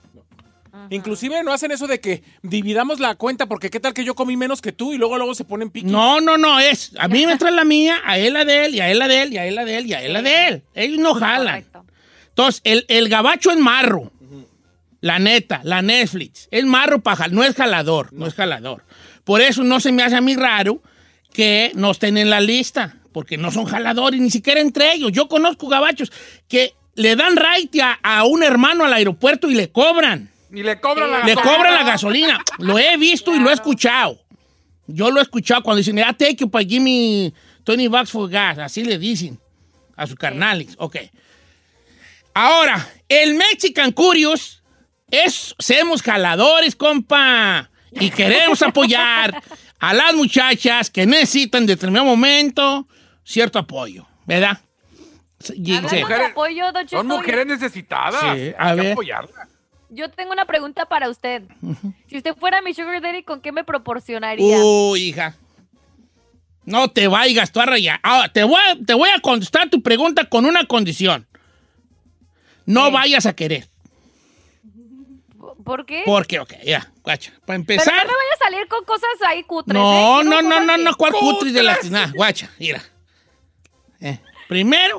[0.90, 4.37] Inclusive no hacen eso de que dividamos la cuenta porque qué tal que yo comí
[4.37, 5.87] menos que tú y luego luego se ponen piqui.
[5.87, 6.92] No, no, no, es.
[6.99, 9.09] A mí me trae la mía, a él la de él, y a él la
[9.09, 10.62] de él, y a él la de él, y a él la de él.
[10.75, 11.64] Ellos no jalan.
[12.29, 14.11] Entonces, el, el gabacho es marro.
[15.01, 16.49] La neta, la Netflix.
[16.51, 18.27] Es marro para no es jalador, no.
[18.27, 18.85] es jalador.
[19.24, 20.82] Por eso no se me hace a mí raro
[21.32, 25.12] que no estén en la lista, porque no son jaladores, ni siquiera entre ellos.
[25.12, 26.12] Yo conozco gabachos
[26.48, 30.30] que le dan right a, a un hermano al aeropuerto y le cobran.
[30.52, 31.56] Y le cobran la Le gasolina.
[31.56, 32.40] cobran la gasolina.
[32.58, 34.20] Lo he visto y lo he escuchado.
[34.87, 37.32] Yo lo he escuchado cuando dicen, ah, take you para give me
[37.64, 38.58] 20 bucks for gas.
[38.58, 39.40] Así le dicen
[39.96, 40.74] a sus carnales.
[40.78, 40.96] Ok.
[42.34, 44.62] Ahora, el Mexican Curious
[45.10, 47.70] es, seamos jaladores, compa.
[48.00, 49.42] Y queremos apoyar
[49.78, 52.87] a las muchachas que necesitan en determinado momento
[53.24, 54.59] cierto apoyo, ¿verdad?
[55.54, 55.96] Y- Hablando sí.
[55.96, 58.20] de apoyo, Don Cheto, Son mujeres necesitadas.
[58.37, 58.92] Sí, a Hay que ver.
[58.92, 59.48] apoyarlas.
[59.90, 61.42] Yo tengo una pregunta para usted.
[62.09, 64.57] Si usted fuera mi sugar daddy, ¿con qué me proporcionaría?
[64.59, 65.37] Uy, hija.
[66.64, 68.00] No te vayas tú a rayar.
[68.02, 71.26] Ahora, te voy a, te voy a contestar tu pregunta con una condición.
[72.66, 73.68] No vayas a querer.
[75.64, 76.03] ¿Por qué?
[76.05, 77.31] Porque, ok, ya, guacha.
[77.44, 77.94] Para Pero empezar.
[77.94, 79.74] no me vaya a salir con cosas ahí cutres.
[79.74, 80.24] No, ¿eh?
[80.24, 82.83] no, no, no, no, ¿cuál cutris de la nada, guacha, mira.
[84.00, 84.98] Eh, primero,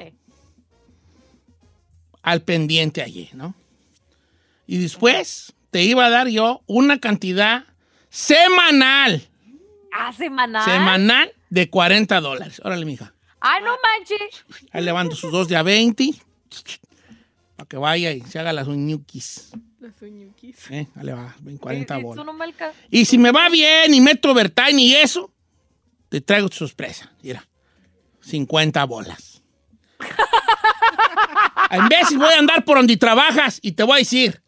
[2.23, 3.53] al pendiente allí, ¿no?
[4.67, 7.65] Y después te iba a dar yo una cantidad
[8.09, 9.27] semanal,
[9.93, 10.63] Ah, semanal.
[10.65, 12.61] semanal de 40 dólares.
[12.63, 13.13] Órale, mija.
[13.39, 14.45] Ay, no manches.
[14.71, 16.09] Ahí levanto sus dos de a 20
[17.55, 19.51] para que vaya y se haga las uñuquis.
[19.79, 20.71] Las uñuquis.
[20.71, 20.87] ¿eh?
[20.95, 22.25] Ahí le va, ven 40 Eso bolas.
[22.25, 22.77] no me alcanza.
[22.89, 25.31] Y si me va bien y meto overtime y eso,
[26.09, 27.11] te traigo tu sorpresa.
[27.21, 27.45] Mira,
[28.21, 29.41] 50 bolas.
[31.71, 34.41] En veces voy a andar por donde trabajas y te voy a decir,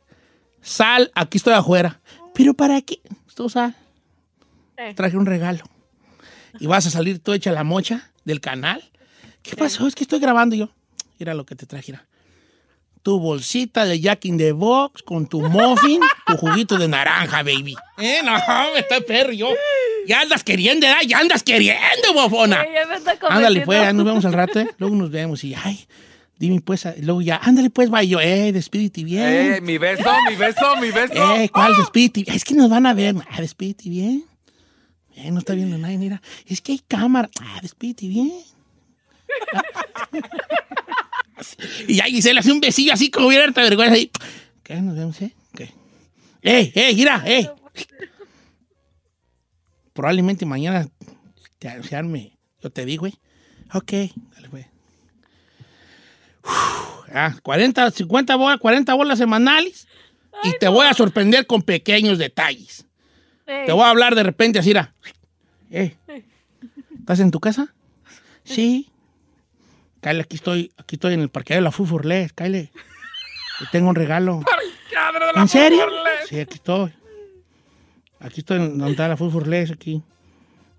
[0.61, 1.99] sal, aquí estoy afuera.
[2.33, 3.01] ¿Pero para qué?
[3.35, 3.75] Tú sal.
[4.95, 5.63] Traje un regalo.
[6.59, 8.83] Y vas a salir tú hecha la mocha del canal.
[9.41, 9.87] ¿Qué pasó?
[9.87, 10.69] Es que estoy grabando yo.
[11.19, 11.91] Mira lo que te traje.
[11.91, 12.07] mira.
[13.07, 17.73] Tu bolsita de Jack in the Box con tu muffin, tu juguito de naranja, baby.
[17.97, 18.33] Eh, no,
[18.73, 19.47] me está perro yo.
[20.05, 21.03] Ya andas queriendo, ¿verdad?
[21.07, 22.65] Ya andas queriendo, bofona.
[22.65, 24.67] Ya me está Ándale, pues, ya nos vemos al rato, ¿eh?
[24.77, 25.87] Luego nos vemos y, ay,
[26.37, 29.23] dime, pues, a- luego ya, ándale, pues, va yo, eh, despídete bien.
[29.53, 31.35] Eh, mi beso, mi beso, mi beso.
[31.37, 32.25] Eh, ¿cuál despídete?
[32.29, 33.15] Es que nos van a ver.
[33.31, 34.25] Ah, despídete bien.
[35.15, 36.21] Eh, no está viendo nadie, mira.
[36.45, 37.29] Es que hay cámara.
[37.39, 38.33] Ah, despídete bien.
[41.87, 43.95] y ya Gisela hace un besillo así como hubiera harta vergüenza.
[43.95, 44.11] ahí.
[44.63, 44.75] ¿Qué?
[44.81, 45.33] Nos vemos, ¿eh?
[45.55, 45.73] ¿Qué?
[46.41, 47.49] ¡Ey, ey, mira, ey!
[49.93, 50.87] Probablemente mañana
[51.59, 52.37] te, se arme.
[52.61, 53.13] Yo te digo, ¿eh?
[53.73, 53.91] Ok,
[54.35, 54.65] dale, pues.
[56.43, 59.87] Uf, ah, 40, 50 bolas, 40 bolas semanales
[60.43, 62.85] y te voy a sorprender con pequeños detalles.
[63.45, 64.93] Te voy a hablar de repente así, mira.
[65.71, 65.95] Eh,
[66.99, 67.73] ¿Estás en tu casa?
[68.43, 68.89] Sí.
[70.01, 72.71] Kyle, aquí estoy, aquí estoy en el parqueo de la Fufurles, Kyle.
[73.59, 74.41] Te tengo un regalo.
[75.35, 75.85] ¿En serio?
[76.27, 76.93] Sí, aquí estoy.
[78.19, 80.03] Aquí estoy en donde está la Fufurles, aquí.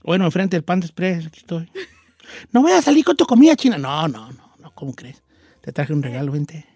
[0.02, 1.70] Bueno, enfrente del Panda Express, aquí estoy.
[2.52, 3.78] No voy a salir con tu comida china.
[3.78, 5.22] No, no, no, no, ¿cómo crees?
[5.61, 6.66] Te traje un regalo, vente.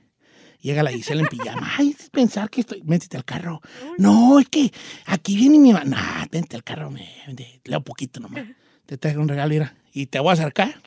[0.61, 1.73] Llega la Gisela en pijama.
[1.77, 2.83] Ay, pensar que estoy.
[2.83, 3.61] Métete al carro.
[3.99, 4.73] No, es que
[5.07, 5.85] aquí viene mi mamá.
[5.85, 7.61] Nah, vente al carro, me, vente.
[7.65, 8.45] leo poquito nomás.
[8.87, 9.75] Te traje un regalo, mira.
[9.93, 10.81] Y te voy a acercar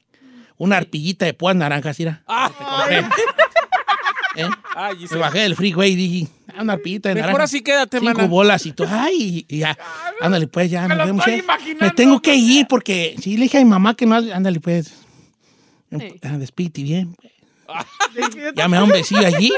[0.58, 2.24] una arpillita de púas naranjas, mira.
[2.26, 3.00] Compré.
[4.38, 4.50] ¿Eh?
[4.76, 7.44] Ay, Me bajé del freeway y dije, ah, una arpillita de Mejor naranja.
[7.46, 8.28] así quédate, Cinco mana.
[8.28, 8.90] bolas y todo.
[8.92, 9.78] Ay, y ya.
[10.20, 10.88] Ándale, pues, ya.
[10.90, 11.40] Me nos vemos, estoy
[11.72, 11.76] ¿eh?
[11.80, 14.16] Me tengo que ir porque sí le dije a mi mamá que no.
[14.16, 14.92] Ándale, pues.
[16.22, 17.16] Ah, Despídete bien.
[17.16, 17.32] pues.
[18.56, 19.52] Ya me da un besillo allí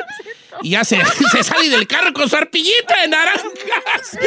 [0.62, 0.98] y ya se,
[1.32, 4.18] se sale del carro con su arpillita de naranjas.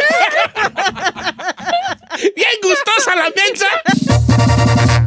[2.36, 4.99] Bien gustosa la mensa.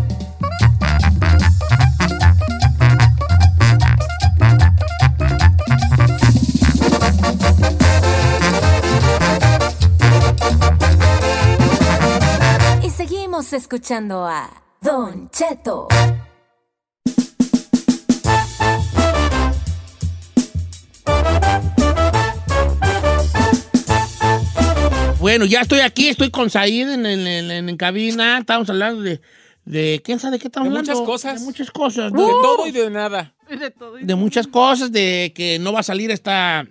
[13.06, 15.90] Seguimos escuchando a Don Cheto.
[25.20, 28.38] Bueno, ya estoy aquí, estoy con Said en, en, cabina.
[28.38, 29.20] Estamos hablando de,
[29.66, 30.02] de.
[30.02, 30.80] ¿Quién sabe qué estamos de?
[30.80, 31.42] Muchas cosas.
[31.42, 32.10] De muchas cosas.
[32.10, 33.36] De todo y de nada.
[34.02, 36.66] De muchas cosas, de que no va a salir esta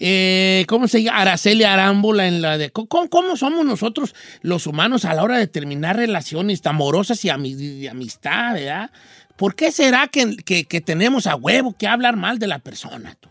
[0.00, 1.18] eh, ¿Cómo se llama?
[1.20, 2.70] Araceli Arámbula en la de.
[2.70, 7.88] ¿cómo, somos nosotros los humanos a la hora de terminar relaciones amorosas y, ami- de
[7.88, 8.90] amistad, verdad?
[9.36, 13.16] ¿Por qué será que, que- que tenemos a huevo que hablar mal de la persona?
[13.20, 13.29] tú?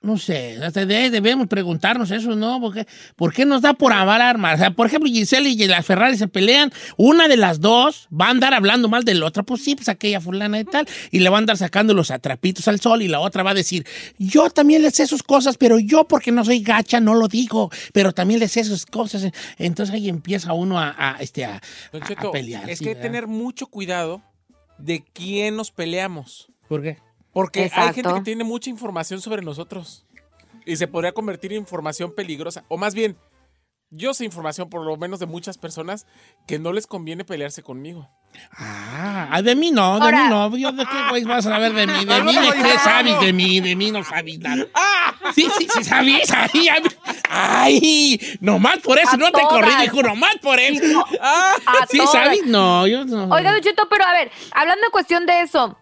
[0.00, 0.56] No sé,
[1.10, 2.60] debemos preguntarnos eso, ¿no?
[2.60, 4.54] ¿Por qué, por qué nos da por hablar mal?
[4.54, 8.26] O sea, por ejemplo, Giselle y la Ferrari se pelean, una de las dos va
[8.26, 11.18] a andar hablando mal de la otra, pues sí, pues aquella fulana y tal, y
[11.18, 13.84] le va a andar sacando los atrapitos al sol y la otra va a decir,
[14.18, 17.68] yo también le sé sus cosas, pero yo porque no soy gacha no lo digo,
[17.92, 19.28] pero también le sé sus cosas.
[19.58, 21.60] Entonces ahí empieza uno a, a, este, a,
[21.92, 22.70] Don a- Cheto, a pelear.
[22.70, 23.02] es sí, que ¿verdad?
[23.02, 24.22] tener mucho cuidado
[24.78, 26.52] de quién nos peleamos.
[26.68, 26.98] ¿Por qué?
[27.38, 27.94] Porque hay Exacto.
[27.94, 30.04] gente que tiene mucha información sobre nosotros.
[30.66, 32.64] Y se podría convertir en información peligrosa.
[32.68, 33.16] O más bien,
[33.90, 36.04] yo sé información por lo menos de muchas personas
[36.46, 38.08] que no les conviene pelearse conmigo.
[38.58, 40.56] Ah, de mí no, de Ahora- mí no.
[40.56, 43.32] Yo de qué güey vas a saber de mí, de mí, ¿de qué sabes de
[43.32, 43.60] mí?
[43.60, 44.66] De mí no sabes nada.
[45.34, 46.30] Sí, sí, sí, sabes.
[46.32, 46.82] Ay, ay,
[47.28, 49.48] ay, nomás por eso A no te todas.
[49.48, 51.04] corrí, dijo, nomás por eso.
[51.20, 51.54] A
[51.88, 52.12] Sí, todas.
[52.12, 52.46] ¿sabes?
[52.46, 53.24] No, yo no.
[53.28, 55.76] Oiga, Don Cheto, pero a ver, hablando en cuestión de eso,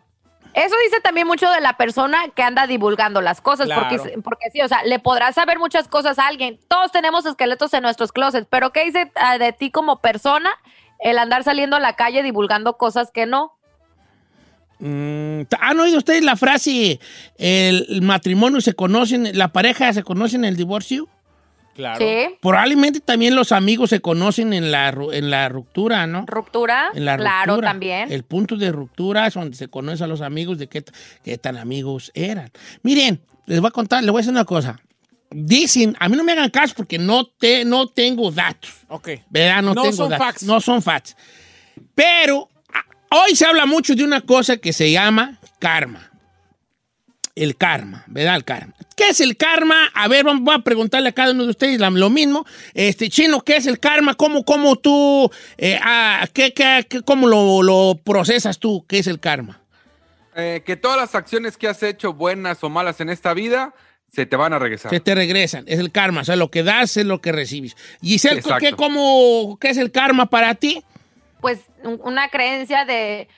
[0.57, 3.87] eso dice también mucho de la persona que anda divulgando las cosas, Claro.
[3.89, 6.59] porque, porque sí, o sea, le podrás saber muchas cosas a alguien.
[6.67, 10.51] Todos tenemos esqueletos en nuestros closets, pero ¿qué dice ah, de ti como persona
[10.99, 13.53] el andar saliendo a la calle divulgando cosas que no?
[14.79, 17.01] Mm, ¿Han oído ustedes la frase,
[17.39, 21.09] el, el matrimonio se conocen, la pareja se conoce en el divorcio?
[21.77, 21.99] Claro.
[21.99, 26.25] Sí, Probablemente también los amigos se conocen en la, en la ruptura, ¿no?
[26.27, 27.69] ruptura, En la claro, ruptura.
[27.71, 28.11] también.
[28.11, 30.83] El punto de ruptura es donde se conoce a los amigos de qué,
[31.23, 32.51] qué tan amigos eran.
[32.83, 34.81] Miren, les voy a contar, les voy a decir una cosa.
[35.31, 38.71] Dicen, a mí no me hagan caso porque no, te, no tengo datos.
[38.89, 39.11] Ok.
[39.29, 39.61] ¿Verdad?
[39.63, 40.27] No, No tengo son datos.
[40.27, 40.43] facts.
[40.45, 41.17] No son facts.
[41.95, 46.11] Pero a- hoy se habla mucho de una cosa que se llama karma.
[47.37, 48.35] El karma, ¿verdad?
[48.37, 48.75] El karma.
[48.97, 49.77] ¿Qué es el karma?
[49.95, 52.47] A ver, vamos, voy a preguntarle a cada uno de ustedes lo mismo.
[52.75, 54.15] Este, Chino, ¿qué es el karma?
[54.15, 58.85] ¿Cómo, cómo tú, eh, ah, qué, qué- qué- cómo lo, lo procesas tú?
[58.89, 59.61] ¿Qué es el karma?
[60.35, 63.75] Eh, que todas las acciones que has hecho, buenas o malas en esta vida,
[64.11, 64.91] se te van a regresar.
[64.91, 65.65] Se te regresan.
[65.67, 66.23] Es el karma.
[66.23, 67.77] O sea, lo que das es lo que recibes.
[68.03, 68.61] Giselle, Exacto.
[68.65, 70.83] ¿qué, cómo, ¿qué es el karma para ti?
[71.43, 73.29] pues un- una creencia de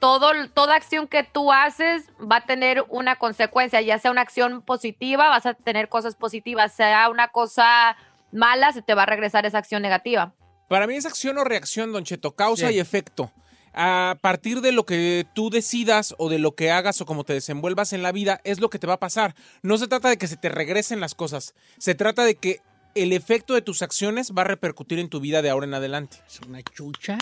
[0.00, 4.62] todo, toda acción que tú haces va a tener una consecuencia, ya sea una acción
[4.62, 7.96] positiva, vas a tener cosas positivas, sea una cosa
[8.32, 10.34] mala, se te va a regresar esa acción negativa.
[10.68, 12.74] Para mí es acción o reacción, Don Cheto, causa Sí.
[12.74, 13.30] y efecto.
[13.72, 17.34] A partir de lo que tú decidas o de lo que hagas o como te
[17.34, 19.34] desenvuelvas en la vida, es lo que te va a pasar.
[19.62, 22.60] No se trata de que se te regresen las cosas, se trata de que
[22.94, 26.16] el efecto de tus acciones va a repercutir en tu vida de ahora en adelante.
[26.26, 27.18] Es una chucha.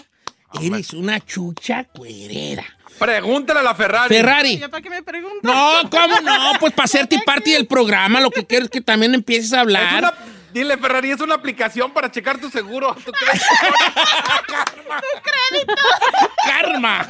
[0.62, 2.64] Eres una chucha cuerera.
[2.98, 4.14] Pregúntale a la Ferrari.
[4.14, 4.58] Ferrari.
[4.58, 5.40] ¿Ya para qué me preguntas?
[5.42, 6.52] No, ¿cómo no?
[6.60, 9.60] Pues para hacerte parte del programa, lo que quiero es que también empieces a Es
[9.62, 9.98] hablar.
[9.98, 10.14] una-
[10.52, 12.94] dile, Ferrari, es una aplicación para checar tu seguro.
[13.04, 13.42] ¿Tú crees?
[16.46, 17.06] Karma.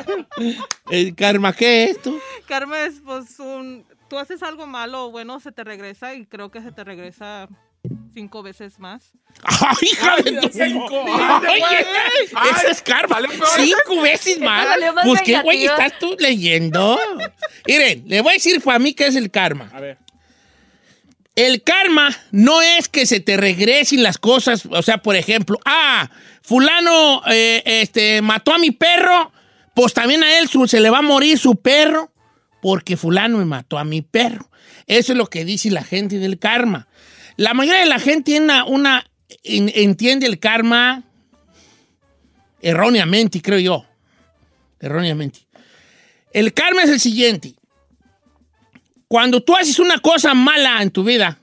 [0.91, 2.19] ¿El karma qué es tú?
[2.47, 3.85] Karma es pues un...
[4.09, 7.49] Tú haces algo malo o bueno, se te regresa y creo que se te regresa
[8.15, 9.13] cinco veces más.
[9.43, 11.05] ¡Ay, hija de tu cinco.
[11.07, 11.61] Ay,
[12.35, 13.19] Ay, ese es karma.
[13.57, 14.67] Cinco veces más.
[15.05, 16.99] Pues qué güey estás tú leyendo.
[17.67, 19.71] Miren, le voy a decir para mí qué es el karma.
[19.73, 19.99] A ver.
[21.37, 26.09] El karma no es que se te regresen las cosas, o sea, por ejemplo, ah,
[26.43, 29.33] fulano eh, este, mató a mi perro,
[29.75, 32.13] pues también a él su- se le va a morir su perro
[32.63, 34.49] porque fulano me mató a mi perro.
[34.87, 36.87] Eso es lo que dice la gente del karma.
[37.37, 39.07] La mayoría de la gente tiene una, una-
[39.43, 41.03] en- entiende el karma
[42.61, 43.85] erróneamente, creo yo.
[44.81, 45.41] Erróneamente.
[46.33, 47.55] El karma es el siguiente.
[49.09, 51.39] Cuando tú haces una cosa mala en tu vida,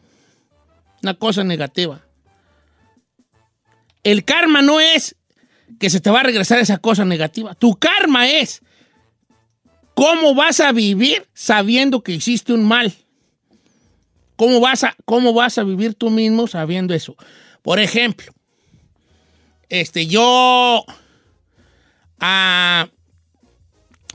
[1.02, 2.02] una cosa negativa,
[4.04, 5.16] el karma no es
[5.80, 7.56] que se te va a regresar esa cosa negativa.
[7.56, 8.62] Tu karma es
[9.94, 12.94] cómo vas a vivir sabiendo que hiciste un mal.
[14.42, 17.16] ¿Cómo vas a, cómo vas a vivir tú mismo sabiendo eso?
[17.62, 18.34] Por ejemplo,
[19.70, 20.84] este, yo...
[22.20, 22.90] ah,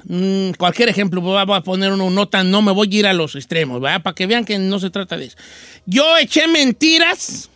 [0.09, 3.07] Mm, cualquier ejemplo, a voy a poner uno, no tan, no me voy a ir
[3.07, 4.03] a los extremos, ¿verdad?
[4.03, 5.37] Para que vean que no se trata de eso.
[5.85, 7.49] Yo eché mentiras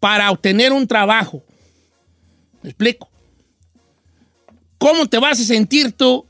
[0.00, 1.44] para obtener un trabajo.
[2.62, 3.10] ¿Me explico?
[4.78, 6.26] ¿Cómo te vas a sentir tú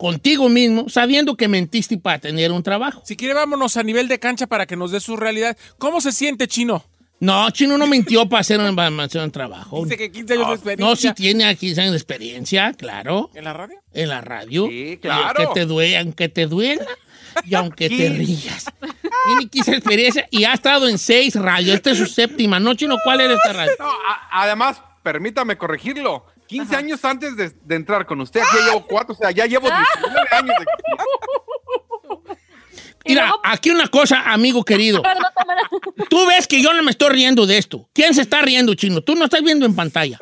[0.00, 3.02] contigo mismo sabiendo que mentiste para tener un trabajo.
[3.04, 5.56] Si quiere, vámonos a nivel de cancha para que nos dé su realidad.
[5.76, 6.82] ¿Cómo se siente, Chino?
[7.20, 9.84] No, Chino no mintió para hacer un, para hacer un trabajo.
[9.84, 10.86] Dice que 15 años de experiencia.
[10.88, 13.30] No, sí tiene 15 años de experiencia, claro.
[13.34, 13.76] ¿En la radio?
[13.92, 14.66] En la radio.
[14.68, 15.52] Sí, Y claro.
[15.52, 16.86] Que te duele, aunque te duela
[17.44, 18.64] y aunque te rías.
[19.26, 21.76] Tiene 15 experiencia y ha estado en seis radios.
[21.76, 22.96] Esta es su séptima, ¿no, Chino?
[23.04, 23.72] ¿Cuál era esta radio?
[23.78, 26.24] No, a- además, permítame corregirlo.
[26.50, 29.46] 15 años antes de, de entrar con usted, aquí ya llevo cuatro, o sea, ya
[29.46, 30.66] llevo 19 años de
[33.06, 35.02] Mira, aquí una cosa, amigo querido.
[36.10, 37.88] Tú ves que yo no me estoy riendo de esto.
[37.92, 39.00] ¿Quién se está riendo, Chino?
[39.00, 40.18] Tú no estás viendo en pantalla.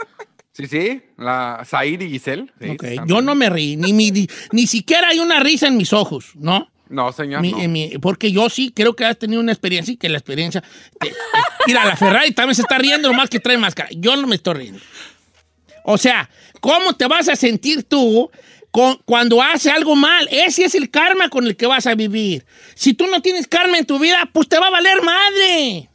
[0.52, 2.46] Sí, sí, la Zaid y Giselle.
[2.60, 2.76] sí.
[3.06, 6.32] Yo no me reí, ni, mi- ni, ni siquiera hay una risa en mis ojos,
[6.34, 6.68] ¿no?
[6.88, 7.40] No, señor.
[7.42, 7.60] Mi- no.
[7.60, 10.62] en mi- porque yo sí creo que has tenido una experiencia y que la experiencia.
[11.00, 11.16] te- te-
[11.66, 13.88] mira, la Ferrari también se está riendo, nomás que trae máscara.
[13.92, 14.80] Yo no me estoy riendo.
[15.90, 16.28] O sea,
[16.60, 18.30] ¿cómo te vas a sentir tú
[18.70, 20.28] con- cuando hace algo mal?
[20.30, 22.44] Ese es el karma con el que vas a vivir.
[22.74, 25.88] Si tú no tienes karma en tu vida, pues te va a valer madre.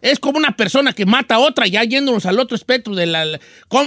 [0.00, 3.26] Es como una persona que mata a otra, ya yéndonos al otro espectro de la...
[3.26, 3.40] la-.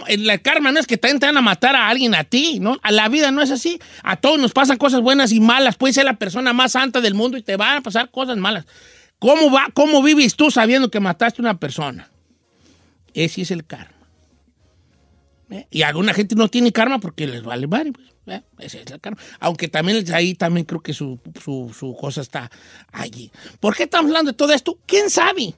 [0.05, 2.77] El, el karma no es que te van a matar a alguien a ti, ¿no?
[2.83, 3.79] A la vida no es así.
[4.03, 5.77] A todos nos pasan cosas buenas y malas.
[5.77, 8.67] Puedes ser la persona más santa del mundo y te van a pasar cosas malas.
[9.17, 12.11] ¿Cómo, va, cómo vives tú sabiendo que mataste a una persona?
[13.15, 14.02] Ese es el karma.
[15.53, 15.67] ¿Eh?
[15.69, 17.91] Y alguna gente no tiene karma porque les vale madre.
[17.91, 18.41] pues, ¿eh?
[18.59, 19.21] Ese es el karma.
[19.39, 22.49] Aunque también ahí también creo que su, su- su cosa está
[22.91, 23.31] allí.
[23.59, 24.79] ¿Por qué estamos hablando de todo esto?
[24.87, 25.53] ¿Quién sabe?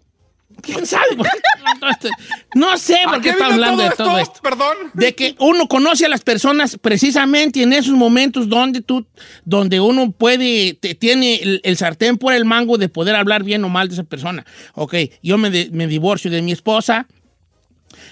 [0.62, 1.16] ¿Quién sabe?
[1.18, 2.10] por qué de todo esto?
[2.56, 4.34] No sé ¿A por qué qué estamos hablando de todo todo esto?
[4.34, 4.42] esto.
[4.44, 4.76] Perdón.
[4.94, 9.06] De que uno conoce a las personas precisamente en esos momentos donde tú,
[9.46, 13.64] donde uno puede, te- tiene el, el sartén por el mango de poder hablar bien
[13.64, 14.46] o mal de esa persona.
[14.74, 17.08] Ok, yo me, de- me divorcio de mi esposa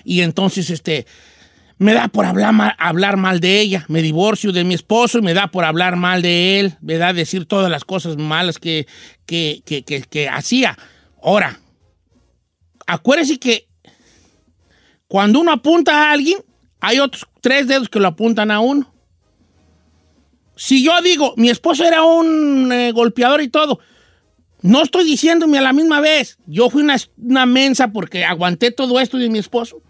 [0.06, 1.06] y entonces este
[1.78, 3.86] me da por hablar mal, de ella.
[3.90, 7.14] Me divorcio de mi esposo y me da por hablar mal de él, me da
[7.14, 8.88] decir todas las cosas malas que,
[9.26, 10.78] que, que, que- que hacía.
[11.22, 11.60] Ahora,
[12.88, 13.68] acuérdese que
[15.08, 16.40] cuando uno apunta a alguien,
[16.80, 18.94] hay otros tres dedos que lo apuntan a uno.
[20.56, 23.80] Si yo digo, mi esposo era un eh, golpeador y todo,
[24.62, 29.00] no estoy diciéndome a la misma vez, yo fui una, una mensa porque aguanté todo
[29.00, 29.82] esto de mi esposo.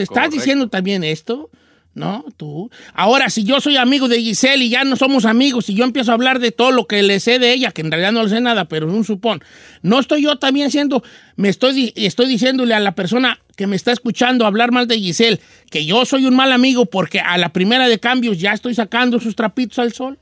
[0.00, 0.36] ¿Te estás Correcto.
[0.36, 1.50] diciendo también esto?
[1.92, 2.24] ¿No?
[2.38, 2.70] Tú.
[2.94, 6.10] Ahora, si yo soy amigo de Giselle y ya no somos amigos, y yo empiezo
[6.10, 8.30] a hablar de todo lo que le sé de ella, que en realidad no le
[8.30, 9.44] sé nada, pero es un supón,
[9.82, 11.02] no estoy yo también siendo,
[11.36, 15.38] me estoy, estoy diciéndole a la persona que me está escuchando hablar mal de Giselle,
[15.70, 19.20] que yo soy un mal amigo porque a la primera de cambios ya estoy sacando
[19.20, 20.18] sus trapitos al sol.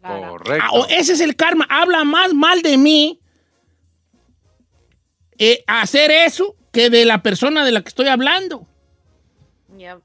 [0.00, 0.64] Correcto.
[0.66, 1.66] Ah, o ese es el karma.
[1.68, 3.20] Habla más mal de mí
[5.36, 8.66] eh, hacer eso que de la persona de la que estoy hablando.
[9.76, 10.02] Yep.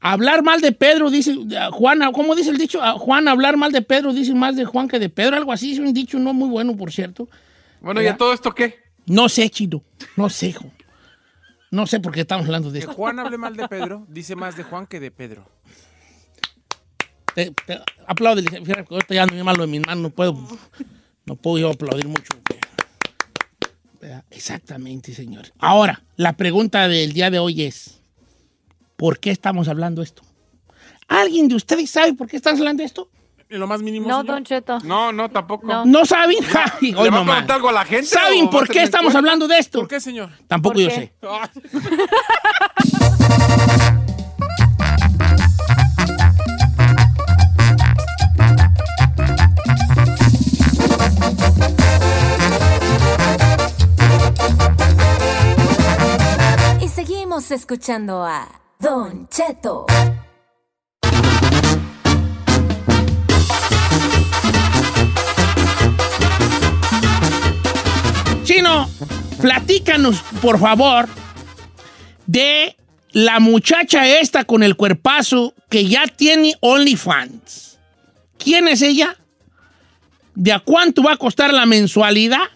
[0.00, 2.82] Hablar mal de Pedro, dice ah, Juan, ¿cómo dice el dicho?
[2.82, 5.72] Ah, Juan, hablar mal de Pedro, dice más de Juan que de Pedro, algo así,
[5.72, 7.28] es un dicho no muy bueno, por cierto.
[7.80, 8.78] Bueno, ¿y a todo esto qué?
[9.06, 9.82] No sé, Chino,
[10.16, 10.70] no sé, hijo.
[11.70, 12.94] No sé por qué estamos hablando de Que esto.
[12.94, 15.46] Juan hable mal de Pedro, dice más de Juan que de Pedro.
[17.34, 20.36] Te, te, apláudele, que ahorita ya ando bien malo de mis manos, no puedo,
[21.24, 22.34] no puedo yo aplaudir mucho.
[24.30, 25.52] Exactamente, señor.
[25.58, 27.99] Ahora, la pregunta del día de hoy es,
[29.00, 30.22] ¿por qué estamos hablando esto?
[31.08, 33.08] ¿Alguien de ustedes sabe por qué estamos hablando de esto?
[33.48, 34.06] En lo más mínimo.
[34.06, 34.34] No, señor.
[34.34, 34.78] Don Cheto.
[34.80, 35.66] No, no, tampoco.
[35.66, 35.86] No.
[35.86, 36.36] ¿No saben?
[36.82, 37.34] Ay, ¿Le hoy va a nomás.
[37.36, 38.06] preguntar algo a la gente?
[38.06, 39.78] ¿Saben por qué estamos hablando de esto?
[39.80, 40.28] ¿Por qué, señor?
[40.46, 40.94] Tampoco ¿Por yo qué?
[40.94, 41.14] sé.
[56.80, 58.48] Y seguimos escuchando a
[58.80, 59.84] Don Cheto.
[68.42, 68.88] Chino,
[69.38, 71.10] platícanos, por favor,
[72.26, 72.74] de
[73.12, 77.78] la muchacha esta con el cuerpazo que ya tiene OnlyFans.
[78.38, 79.14] ¿Quién es ella?
[80.34, 82.48] ¿De a cuánto va a costar la mensualidad?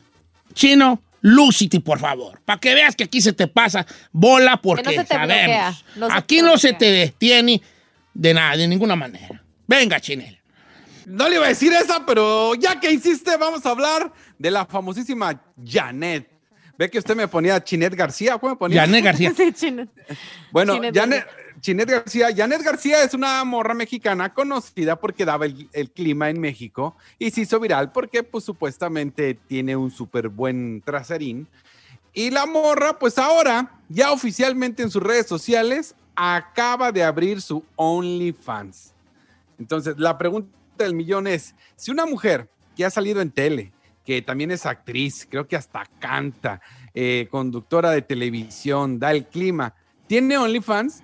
[0.55, 5.07] Chino, lúcite, por favor, para que veas que aquí se te pasa bola porque no
[5.07, 5.27] sabemos.
[5.27, 7.63] bloquea, no se aquí no se te detiene
[8.13, 9.43] de nada, de ninguna manera.
[9.67, 10.39] Venga, Chinel.
[11.07, 14.67] No le iba a decir esa, pero ya que hiciste, vamos a hablar de la
[14.67, 16.29] famosísima Janet.
[16.77, 18.37] Ve que usted me ponía Chinet García.
[18.37, 18.83] ¿Cómo me ponía?
[18.83, 19.33] Janet García.
[19.35, 19.89] Sí, chino.
[20.53, 21.27] Bueno, Chinet Janet,
[21.61, 22.29] Chinet García.
[22.35, 27.43] Janet García es una morra mexicana conocida porque daba el, clima en México y se
[27.43, 31.49] hizo viral porque, pues, supuestamente tiene un súper buen traserín.
[32.13, 37.65] Y la morra, pues ahora, ya oficialmente en sus redes sociales, acaba de abrir su
[37.77, 38.93] OnlyFans.
[39.59, 40.49] Entonces, la pregunta
[40.79, 43.73] del millón es, si una mujer que ha salido en tele,
[44.05, 46.61] que también es actriz, creo que hasta canta,
[46.93, 49.75] eh, conductora de televisión, da el clima,
[50.07, 51.03] tiene OnlyFans,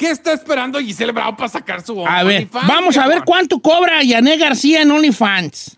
[0.00, 2.66] ¿qué está esperando Giselle Bravo para sacar su A ver, OnlyFans?
[2.66, 5.76] vamos a ver cuánto cobra Yanet García en OnlyFans.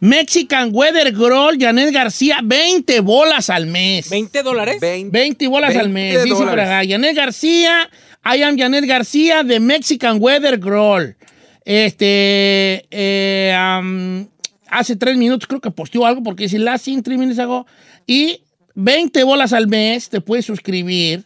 [0.00, 4.12] Mexican Weather Girl, Janet García, 20 bolas al mes.
[4.12, 4.80] ¿20 dólares?
[4.80, 6.24] 20 bolas al 20 mes.
[6.24, 7.88] Dice por acá, Janet García,
[8.22, 11.16] I am Janet García de Mexican Weather Girl.
[11.64, 14.28] Este, eh, am,
[14.68, 17.66] hace tres minutos creo que posteó algo porque dice last in three minutes ago.
[18.06, 18.42] Y
[18.74, 21.24] 20 bolas al mes te puedes suscribir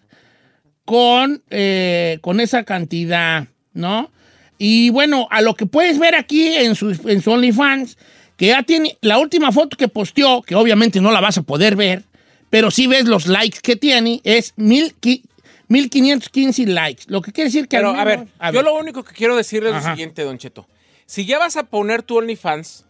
[0.84, 4.10] con, eh, con esa cantidad, ¿no?
[4.58, 7.96] Y bueno, a lo que puedes ver aquí en su, en su OnlyFans,
[8.36, 11.76] que ya tiene la última foto que posteó, que obviamente no la vas a poder
[11.76, 12.04] ver,
[12.50, 15.22] pero sí ves los likes que tiene, es mil qui-
[15.68, 17.04] 1515 likes.
[17.06, 17.76] Lo que quiere decir que...
[17.78, 20.68] Pero, a ver, yo lo único que quiero decirle es lo siguiente, Don Cheto.
[21.06, 22.84] Si ya vas a poner tu OnlyFans,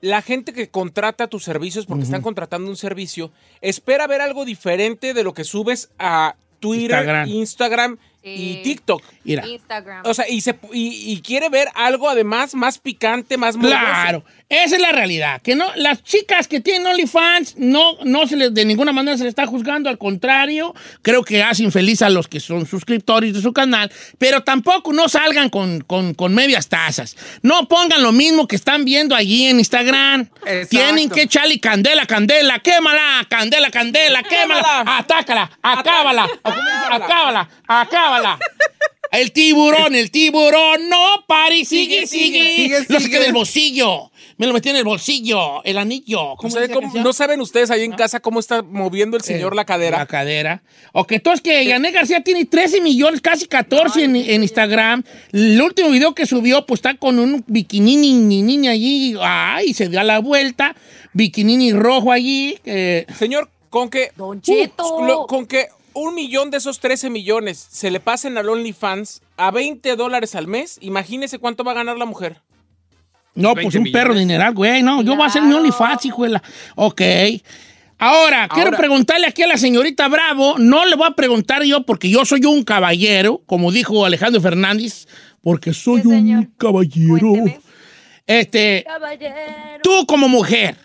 [0.00, 5.14] la gente que contrata tus servicios, porque están contratando un servicio, espera ver algo diferente
[5.14, 6.34] de lo que subes a
[6.66, 7.28] Twitter, Instagram.
[7.28, 9.02] Instagram, y TikTok.
[9.24, 9.46] Mira.
[9.46, 10.02] Instagram.
[10.04, 14.24] O sea, y, se, y, y quiere ver algo además más picante, más morboso.
[14.48, 15.42] Esa es la realidad.
[15.42, 19.24] Que no, las chicas que tienen OnlyFans no, no se les, de ninguna manera se
[19.24, 20.72] les está juzgando, al contrario,
[21.02, 25.08] creo que hacen feliz a los que son suscriptores de su canal, pero tampoco no
[25.08, 27.16] salgan con, con- con medias tazas.
[27.42, 30.28] No pongan lo mismo que están viendo allí en Instagram.
[30.68, 36.28] Tienen que echarle candela, candela, quémala, candela, candela, quémala, atácala, acábala,
[36.88, 38.38] acábala, acábala.
[39.12, 42.56] El tiburón, el tiburón, no pare, sigue, sigue.
[42.56, 43.00] Sigue, Lo sigue.
[43.00, 44.10] saqué del bolsillo.
[44.38, 46.22] Me lo metí en el bolsillo, el anillo.
[46.30, 49.54] No, ¿Cómo sabe cómo- no saben ustedes ahí en casa cómo está moviendo el señor
[49.56, 49.98] la cadera.
[49.98, 50.62] La cadera.
[50.92, 55.02] Ok, entonces que Yané García tiene 13 millones, casi 14 en, en Instagram.
[55.32, 59.14] El último video que subió, pues está con un bikini ni niña allí.
[59.20, 60.74] Ay, se dio a la vuelta.
[61.14, 62.58] Bikini rojo allí.
[62.66, 64.10] eh, Señor, con que.
[64.16, 65.02] Don Cheto.
[65.06, 69.50] lo- con que un millón de esos 13 millones se le pasen al OnlyFans a
[69.50, 72.40] 20 dólares al mes, imagínese cuánto va a ganar la mujer.
[73.34, 74.82] No, pues un perro dineral, güey.
[74.82, 76.42] No, yo voy a hacer mi OnlyFans, hijuela.
[76.74, 77.02] Ok.
[77.98, 80.58] Ahora, quiero Ahora- preguntarle aquí a la señorita Bravo.
[80.58, 85.06] No le voy a preguntar yo porque yo soy un caballero, como dijo Alejandro Fernández,
[85.42, 87.44] porque soy un caballero.
[88.26, 89.34] Este, Caballero.
[89.82, 90.76] tú como mujer.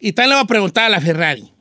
[0.00, 1.51] Y también le voy a preguntar a la Ferrari.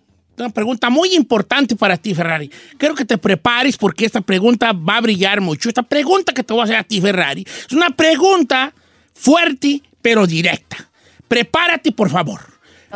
[0.42, 2.50] Una pregunta muy importante para ti, Ferrari.
[2.80, 5.70] Quiero que te prepares porque esta pregunta va a brillar mucho.
[5.70, 8.74] Esta pregunta que te voy a hacer a ti, Ferrari, es una pregunta
[9.14, 10.90] fuerte, pero directa.
[11.28, 12.42] Prepárate, por favor.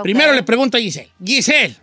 [0.02, 1.12] Primero le pregunto a Giselle.
[1.24, 1.76] Giselle,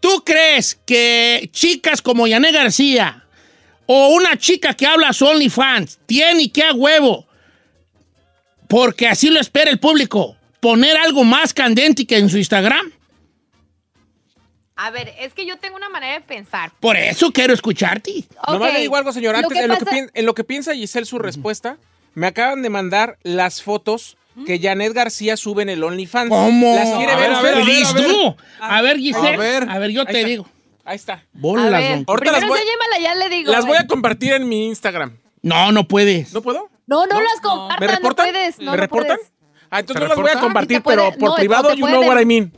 [0.00, 3.26] ¿tú crees que chicas como Yané García
[3.84, 7.26] o una chica que habla su OnlyFans tiene que a huevo,
[8.68, 12.90] porque así lo espera el público, poner algo más candente que en su Instagram?
[14.76, 16.72] A ver, es que yo tengo una manera de pensar.
[16.80, 18.24] Por eso quiero escucharte.
[18.48, 18.74] Nomás Ok.
[18.74, 19.32] le digo algo, señor.
[19.34, 21.76] Lo Antes, que en, lo que pasa- pien- en lo que piensa Giselle su respuesta,
[22.14, 24.16] me acaban de mandar las fotos
[24.46, 26.30] que Janet García sube en el OnlyFans.
[26.30, 26.74] ¿Cómo?
[26.74, 28.06] Las quiere A ver, ver, a ver, a ver, feliz, a ver.
[28.06, 28.36] tú.
[28.60, 29.34] A ver, Giselle.
[29.34, 29.66] A ver.
[29.68, 30.26] A ver, yo te está.
[30.28, 30.46] digo.
[30.84, 31.22] Ahí está.
[31.34, 33.52] Bolas, a ver, Ahorita las voy- enséñamela, ya le digo.
[33.52, 35.18] Las voy a compartir en mi Instagram.
[35.42, 36.32] No, no puedes.
[36.32, 36.70] ¿No puedo?
[36.86, 38.30] No, no, las compartas, ¿Me no reportan?
[38.30, 38.58] puedes.
[38.58, 39.16] No, ¿Me no reportan?
[39.18, 39.32] puedes.
[39.70, 40.42] Ah, entonces ¿Te no las voy a reportan?
[40.48, 42.52] compartir, puede- pero por privado, you know what I mean.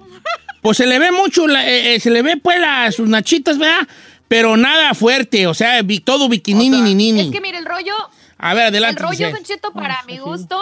[0.64, 3.58] Pues se le ve mucho, la- eh, eh, se le ve pues la- sus nachitas,
[3.58, 3.86] ¿verdad?
[4.28, 7.92] Pero nada fuerte, o sea, vi- todo bikini ni ni Es que mire, el rollo,
[8.38, 9.02] A ver, adelante.
[9.02, 9.30] el rollo.
[9.30, 10.58] Don Cheto, para mi gusto,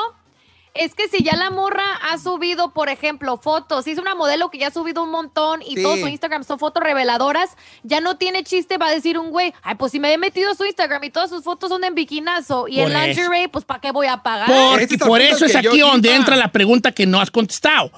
[0.74, 4.50] es que si ya la morra ha subido, por ejemplo, fotos, si es una modelo
[4.50, 5.82] que ya ha subido un montón y Sí.
[5.84, 7.50] todo su Instagram son fotos reveladoras,
[7.84, 10.50] ya no tiene chiste, va a decir un güey, ay, pues si me he metido
[10.50, 13.64] a su Instagram y todas sus fotos son en bikinazo y Por en lingerie, pues
[13.64, 14.48] ¿para qué voy a pagar?
[14.48, 16.16] Porque Ese es el por eso es aquí donde iba.
[16.16, 17.92] entra la pregunta que no has contestado.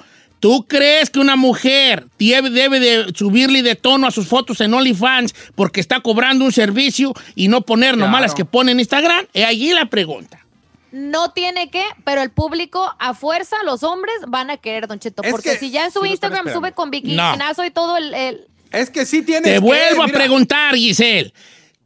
[0.44, 4.74] ¿Tú crees que una mujer debe, debe de subirle de tono a sus fotos en
[4.74, 8.22] OnlyFans porque está cobrando un servicio y no poner nomás Claro.
[8.24, 9.24] las que pone en Instagram?
[9.32, 10.44] Es allí la pregunta.
[10.92, 15.22] No tiene que, pero el público a fuerza, los hombres van a querer, Don Cheto,
[15.22, 18.40] Es porque que- si ya en su Instagram sube con bikinazo y todo el- el
[18.70, 21.32] Es que sí tienes Te que, vuelvo a mira, preguntar, Giselle.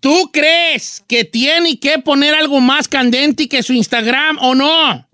[0.00, 5.06] ¿Tú crees que tiene que poner algo más candente que su Instagram o no?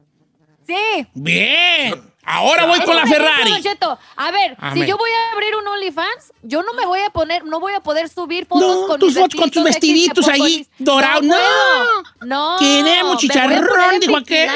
[0.66, 1.06] Sí.
[1.12, 2.13] Bien.
[2.26, 3.62] Ahora voy con la Ferrari.
[3.62, 3.98] Cheto.
[4.16, 4.82] A ver, Amén.
[4.84, 7.74] si yo voy a abrir un OnlyFans, yo no me voy a poner, no voy
[7.74, 11.22] a poder subir fotos No, con tus fotos con tus vestiditos ahí, dorados.
[11.24, 11.36] No,
[12.22, 12.56] No.
[12.58, 14.48] Queremos chicharrón, dijo aquel.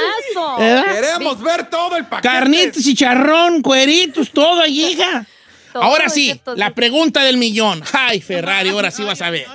[0.61, 0.83] ¿Eh?
[0.87, 2.29] Queremos ver todo el paquete.
[2.29, 5.27] Carnitas, chicharrón, cueritos, todo ahí, hija.
[5.73, 7.83] Todo, Ahora sí, Cheto, la pregunta del millón.
[7.93, 9.47] Ay, Ferrari, ahora sí vas a ver.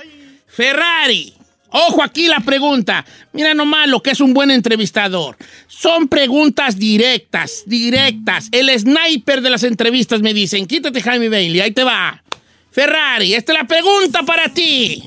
[0.46, 1.34] Ferrari,
[1.76, 3.04] Ojo aquí la pregunta.
[3.32, 5.36] Mira nomás lo que es un buen entrevistador.
[5.66, 8.48] Son preguntas directas, directas.
[8.52, 12.22] El sniper de las entrevistas me dicen, quítate Jaime Bailey, ahí te va.
[12.70, 15.02] Ferrari, esta es la pregunta para ti.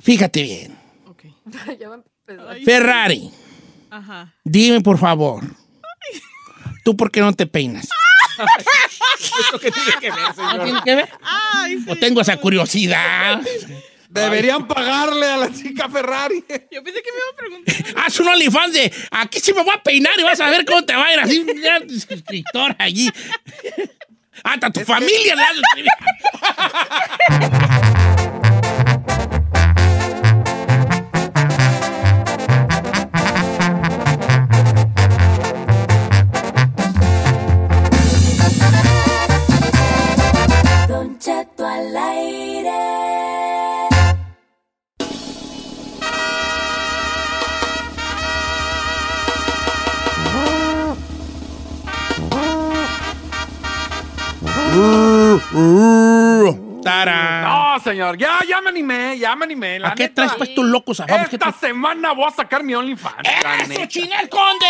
[0.00, 0.76] Fíjate bien.
[2.28, 2.60] Empezar.
[2.64, 3.30] Ferrari,
[3.90, 4.32] Ajá.
[4.44, 5.44] dime por favor.
[6.84, 7.88] ¿Tú por qué no te peinas?
[9.40, 10.64] ¿Esto qué tiene que ver, ¿No señor?
[10.64, 11.08] tiene que ver?
[11.22, 11.84] Ay, sí.
[11.88, 13.40] ¿O tengo esa curiosidad?
[14.16, 16.44] Deberían pagarle a la chica Ferrari.
[16.70, 17.74] Yo pensé que me iba a preguntar.
[18.04, 20.84] Haz un OnlyFans de aquí sí me voy a peinar y vas a ver cómo
[20.84, 21.46] te va a ir así.
[21.88, 23.10] Suscriptor allí.
[24.42, 25.36] Hasta tu familia
[56.82, 57.42] Tara.
[57.42, 59.80] No, señor, ya, ya me animé, ya me animé.
[59.80, 60.14] La ¿A qué neta.
[60.14, 63.16] traes pues tus locos a vamos, ¿qué Esta semana voy a sacar mi OnlyFans.
[63.24, 63.88] ¡Eso, neta.
[63.88, 64.66] Chinel Conde!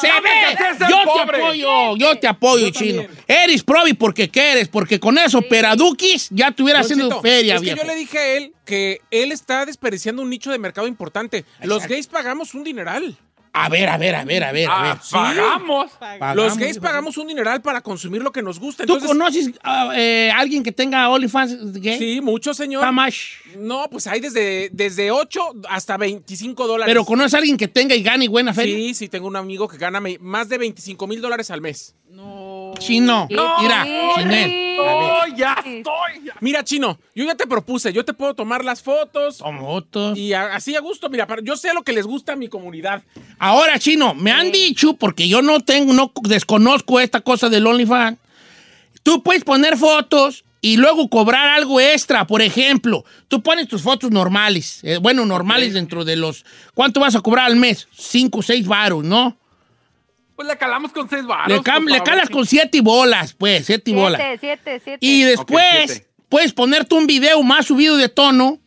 [0.00, 0.86] ¡Se Dame ve!
[0.88, 1.38] Yo pobre.
[1.38, 3.02] te apoyo, yo te apoyo, chino.
[3.28, 7.82] Eres probi porque quieres, porque con eso, Peradukis ya tuviera haciendo feria, es que viejo.
[7.82, 11.44] yo le dije a él que él está desperdiciando un nicho de mercado importante.
[11.62, 13.16] Los gays pagamos un dineral.
[13.52, 14.92] A ver, a ver, a ver, a ver, a ver.
[14.92, 15.90] Ah, pagamos.
[15.92, 18.86] Pagamos, Los gays pagamos un dineral para consumir lo que nos gusta.
[18.86, 21.98] ¿Tú conoces a eh, alguien que tenga OnlyFans gay?
[21.98, 22.90] Sí, mucho, señor.
[22.92, 23.16] Much?
[23.56, 26.90] No, pues hay desde, desde 8 hasta 25 dólares.
[26.90, 28.76] Pero conoces a alguien que tenga y gane buena feria.
[28.76, 31.96] Sí, sí, tengo un amigo que gana más de 25 mil dólares al mes.
[32.08, 32.74] No.
[32.78, 33.26] Chino.
[33.30, 33.84] No, Mira.
[34.16, 34.69] Chinel.
[34.82, 36.24] Oh, ya estoy.
[36.24, 36.34] ya.
[36.40, 40.16] Mira, Chino, yo ya te propuse, yo te puedo tomar las fotos fotos.
[40.18, 41.08] y a- así a gusto.
[41.10, 43.02] Mira, para- yo sé lo que les gusta a mi comunidad.
[43.38, 48.18] Ahora, Chino, me han dicho, porque yo no tengo, no desconozco esta cosa del OnlyFans,
[49.02, 52.26] tú puedes poner fotos y luego cobrar algo extra.
[52.26, 56.44] Por ejemplo, tú pones tus fotos normales, eh, bueno, normales dentro de los...
[56.74, 57.88] ¿Cuánto vas a cobrar al mes?
[57.96, 59.36] Cinco, o seis varos, ¿no?
[60.40, 61.48] Pues le calamos con seis baros.
[61.54, 64.22] le, cam- le calas con siete y bolas, pues, siete y bolas.
[64.22, 64.98] Siete, siete, siete.
[65.06, 66.06] Y después siete.
[66.30, 68.58] puedes ponerte un video más subido de tono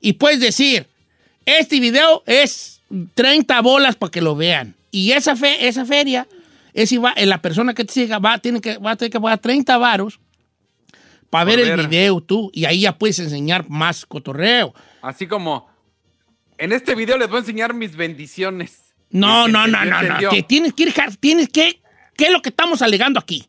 [0.00, 0.88] y puedes decir,
[1.46, 2.82] este video es
[3.14, 4.74] 30 bolas para que lo vean.
[4.90, 6.26] Y esa, fe, esa feria,
[6.72, 9.20] es iba, eh, la persona que te siga va, tiene que, va a tener que
[9.20, 10.18] pagar 30 varos
[11.30, 11.86] para Por ver el ver.
[11.86, 12.50] video tú.
[12.52, 14.74] Y ahí ya puedes enseñar más cotorreo.
[15.00, 15.70] Así como,
[16.58, 18.83] en este video les voy a enseñar mis bendiciones.
[19.14, 20.28] No, no, no, no, no.
[20.30, 21.80] Que tienes que ir, tienes que,
[22.16, 23.46] ¿qué es lo que estamos alegando aquí?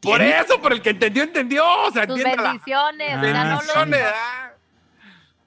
[0.00, 0.44] Por ¿Tienes?
[0.46, 1.64] eso, por el que entendió, entendió.
[1.64, 3.16] O sea, Tus bendiciones.
[3.18, 4.50] o sea, Ah, no, Bendiciones, los, ah.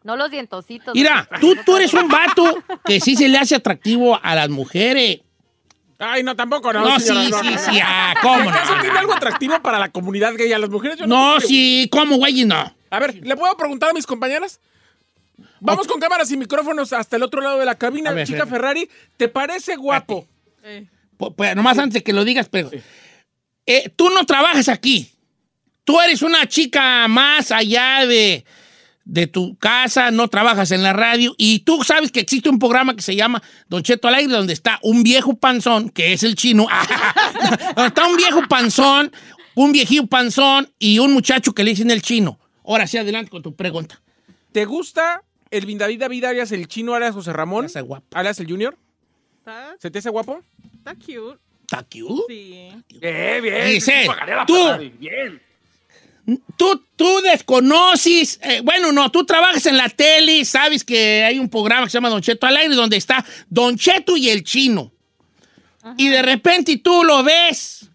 [0.04, 0.96] no los dientositos.
[0.96, 5.20] Mira, tú, tú eres un vato que sí se le hace atractivo a las mujeres.
[6.00, 6.82] Ay, no, tampoco, no.
[6.82, 7.74] No, señora, sí, no, sí, no.
[7.74, 8.82] sí, ah, ¿cómo ¿Acaso no?
[8.82, 10.52] tiene algo atractivo para la comunidad gay?
[10.54, 11.48] A las mujeres yo No, creo.
[11.50, 12.46] sí, ¿cómo, güey?
[12.46, 12.74] No.
[12.90, 14.62] A ver, ¿le puedo preguntar a mis compañeras?
[15.66, 18.12] Vamos con cámaras y micrófonos hasta el otro lado de la cabina.
[18.12, 20.28] Ver, Chica Fer- Ferrari, ¿te parece guapo?
[20.64, 20.88] Eh,
[21.18, 22.70] Pues, pues, nomás antes de que lo digas, pero.
[23.66, 25.12] eh, tú no trabajas aquí.
[25.84, 28.44] Tú eres una chica más allá de,
[29.06, 31.36] de tu casa, no trabajas en la radio.
[31.38, 34.54] Y tú sabes que existe un programa que se llama Don Cheto al aire, donde
[34.54, 36.68] está un viejo panzón, que es el chino.
[37.76, 39.12] donde está un viejo panzón,
[39.54, 42.40] un viejillo panzón y un muchacho que le dicen el chino.
[42.66, 44.02] Ahora sí, adelante con tu pregunta.
[44.52, 45.22] ¿Te gusta
[45.58, 47.66] el David David alias el chino alias José Ramón?
[47.66, 48.06] Está guapo.
[48.14, 48.78] Alias el Junior.
[49.40, 50.42] Está, ¿Se te hace guapo?
[50.78, 51.40] está cute.
[51.62, 52.24] ¿Está cute?
[52.28, 52.72] Sí.
[53.00, 53.68] Bien, bien.
[53.68, 54.08] Dice,
[54.48, 54.56] tú.
[55.00, 55.42] Bien.
[56.58, 61.48] Tú, tú desconoces, eh, bueno, no, tú trabajas en la tele, sabes que hay un
[61.48, 64.92] programa que se llama Don Cheto al aire donde está Don Cheto y el chino.
[65.98, 67.88] Y de repente tú lo ves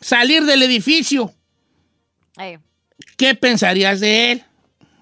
[0.00, 1.34] salir del edificio.
[2.40, 2.60] Eh,
[3.16, 4.44] ¿Qué pensarías de él?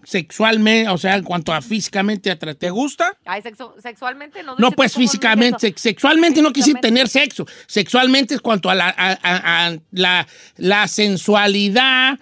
[0.07, 3.17] Sexualmente, o sea, en cuanto a físicamente ¿Te gusta?
[3.25, 4.55] ay, sexu- sexualmente no.
[4.57, 6.89] No, pues físicamente, sex- sexualmente no Físicamente.
[6.89, 7.45] tener sexo.
[7.67, 10.27] Sexualmente es cuanto a la, a- a- a la,
[10.59, 12.21] la sensualidad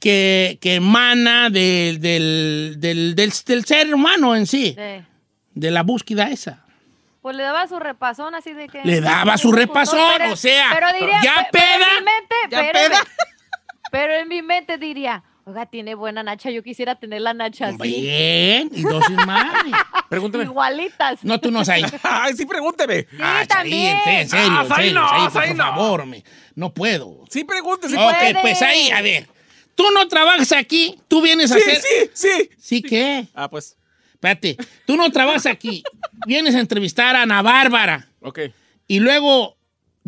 [0.00, 3.32] que, que emana del, del, del,
[3.66, 5.04] ser humano en sí, Sí.
[5.54, 6.64] de la búsqueda esa.
[7.20, 8.80] Pues le daba su repasón así de que.
[8.84, 13.04] Le daba su repasón, Pero- o sea, pero diría, ya pero en mi mente, peda.
[13.92, 17.78] pero en mi mente diría, oiga, tiene buena nacha, yo quisiera tener la nacha así.
[17.78, 19.64] Bien, y dosis más.
[20.08, 20.44] Pregúntame.
[20.44, 21.22] Igualitas.
[21.24, 21.92] No, tú no sabes.
[22.02, 23.00] Ay, sí, pregúnteme.
[23.02, 23.96] Sí, Ah, también.
[24.04, 25.64] Charín, en serio, en Ah, serio, no, en serio, ahí por no.
[25.64, 26.24] favor, me-
[26.54, 27.24] no puedo.
[27.30, 27.96] Sí, pregúnteme.
[27.96, 28.40] ok, puede.
[28.40, 29.28] pues ahí, a ver.
[29.74, 31.80] tú no trabajas aquí, tú vienes a Sí, hacer...
[31.82, 32.50] sí, sí.
[32.58, 33.26] ¿Sí qué?
[33.34, 33.76] Ah, pues.
[34.14, 35.84] Espérate, tú no trabajas aquí,
[36.26, 38.40] vienes a entrevistar a Ana Bárbara Ok.
[38.88, 39.56] y luego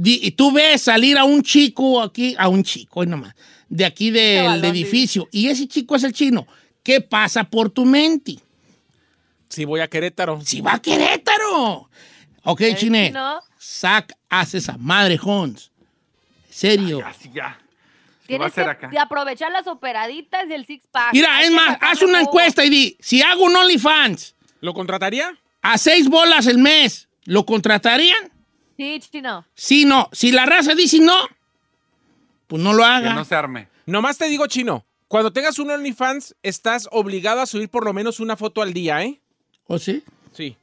[0.02, 3.34] y tú ves salir a un chico aquí, a un chico, hoy nomás,
[3.70, 6.46] de aquí del Chavalón, edificio, y ese chico es el chino.
[6.82, 8.36] ¿Qué pasa por tu mente?
[9.48, 10.40] Si voy a Querétaro.
[10.44, 11.88] Si va a Querétaro.
[12.44, 13.08] Ok, chine.
[13.08, 13.40] chino?
[13.58, 15.70] Sac, haz esa madre, Jones.
[16.48, 17.00] Serio.
[17.06, 17.58] Así ya.
[18.26, 18.88] Tienes que acá.
[18.88, 21.12] de aprovechar las operaditas y el six pack.
[21.12, 25.36] Mira, es más, haz una encuesta y di, si hago un OnlyFans ¿Lo contrataría?
[25.62, 28.30] a seis bolas el mes, ¿lo contratarían?
[28.76, 29.44] Sí, chino.
[29.54, 30.08] Sí, no.
[30.12, 31.16] Si la raza dice no,
[32.50, 33.14] pues no lo Que haga.
[33.14, 33.68] no se arme.
[33.86, 34.84] Nomás te digo, chino.
[35.08, 39.02] Cuando tengas un OnlyFans, estás obligado a subir por lo menos una foto al día,
[39.02, 39.20] ¿eh?
[39.66, 40.04] ¿O sí?
[40.32, 40.56] Sí.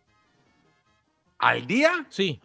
[1.39, 2.05] ¿Al día?
[2.09, 2.39] Sí.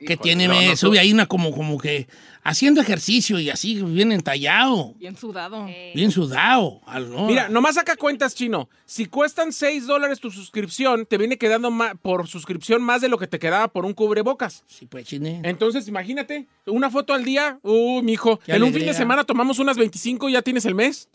[0.00, 2.08] Que Híjole, tiene, no, me no, sube ahí una como, como que
[2.42, 5.66] haciendo ejercicio y así bien entallado, Bien sudado.
[5.94, 6.80] bien sudado.
[6.86, 7.26] al- no.
[7.26, 8.70] Mira, nomás saca cuentas, chino.
[8.86, 11.70] Si cuestan 6 dólares tu suscripción, te viene quedando
[12.00, 14.64] por suscripción más de lo que te quedaba por un cubrebocas.
[14.66, 15.42] Sí, pues, chine.
[15.44, 17.58] Entonces, imagínate, una foto al día.
[17.62, 18.38] Uh, mijo.
[18.38, 21.10] Qué En un fin de semana tomamos unas 25 y ya tienes el mes.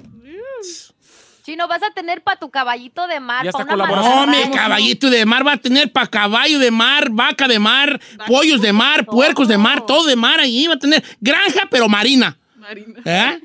[1.46, 3.44] Chino, vas a tener para tu caballito de mar.
[3.44, 3.64] Ya está.
[3.66, 8.02] No, mi caballito de mar va a tener para caballo de mar, vaca de mar,
[8.26, 10.66] pollos de mar, puercos de mar, todo de mar ahí.
[10.66, 12.36] Va a tener granja, pero marina.
[12.56, 13.00] Marina.
[13.06, 13.40] ¿Eh?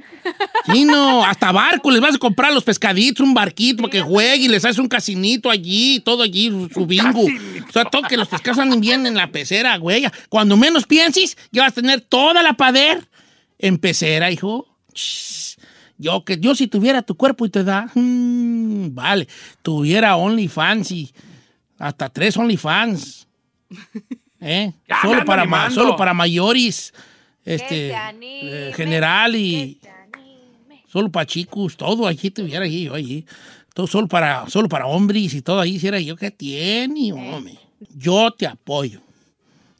[0.73, 4.45] Sí, no, hasta barco, les vas a comprar los pescaditos, un barquito para que juegue
[4.45, 7.25] y les haces un casinito allí, todo allí, su, su bingo.
[7.25, 10.07] O sea, todo que los pescados anden bien en la pecera, güey.
[10.31, 13.07] Cuando menos pienses, ya vas a tener toda la pader
[13.59, 14.67] en pecera, hijo.
[14.95, 15.51] Shh.
[16.01, 19.29] Yo, que, yo si tuviera tu cuerpo y te da, mm, vale,
[19.63, 21.13] tuviera OnlyFans y
[21.79, 23.27] hasta tres OnlyFans.
[24.41, 24.73] ¿Eh?
[25.03, 26.95] Solo para, ma- solo para mayores,
[27.45, 29.79] este, se anime, eh, general y
[30.91, 33.27] solo para chicos, todo allí tuviera allí, yo allí.
[33.75, 37.59] Todo solo para, solo para hombres y todo ahí hiciera yo que tiene, hombre.
[37.95, 39.01] Yo te apoyo.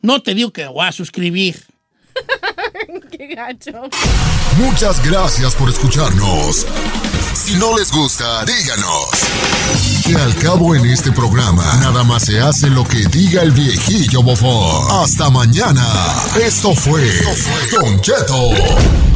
[0.03, 1.57] No te digo que voy a suscribir.
[3.11, 3.73] Qué gacho.
[4.57, 6.67] Muchas gracias por escucharnos.
[7.35, 9.09] Si no les gusta, díganos.
[10.05, 14.23] Que al cabo en este programa, nada más se hace lo que diga el viejillo
[14.23, 15.03] bofón.
[15.03, 15.85] Hasta mañana.
[16.41, 17.03] Esto fue
[17.73, 18.51] Don Cheto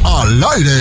[0.05, 0.81] al aire.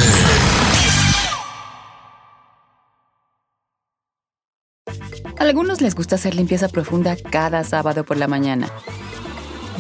[5.37, 8.69] A algunos les gusta hacer limpieza profunda cada sábado por la mañana.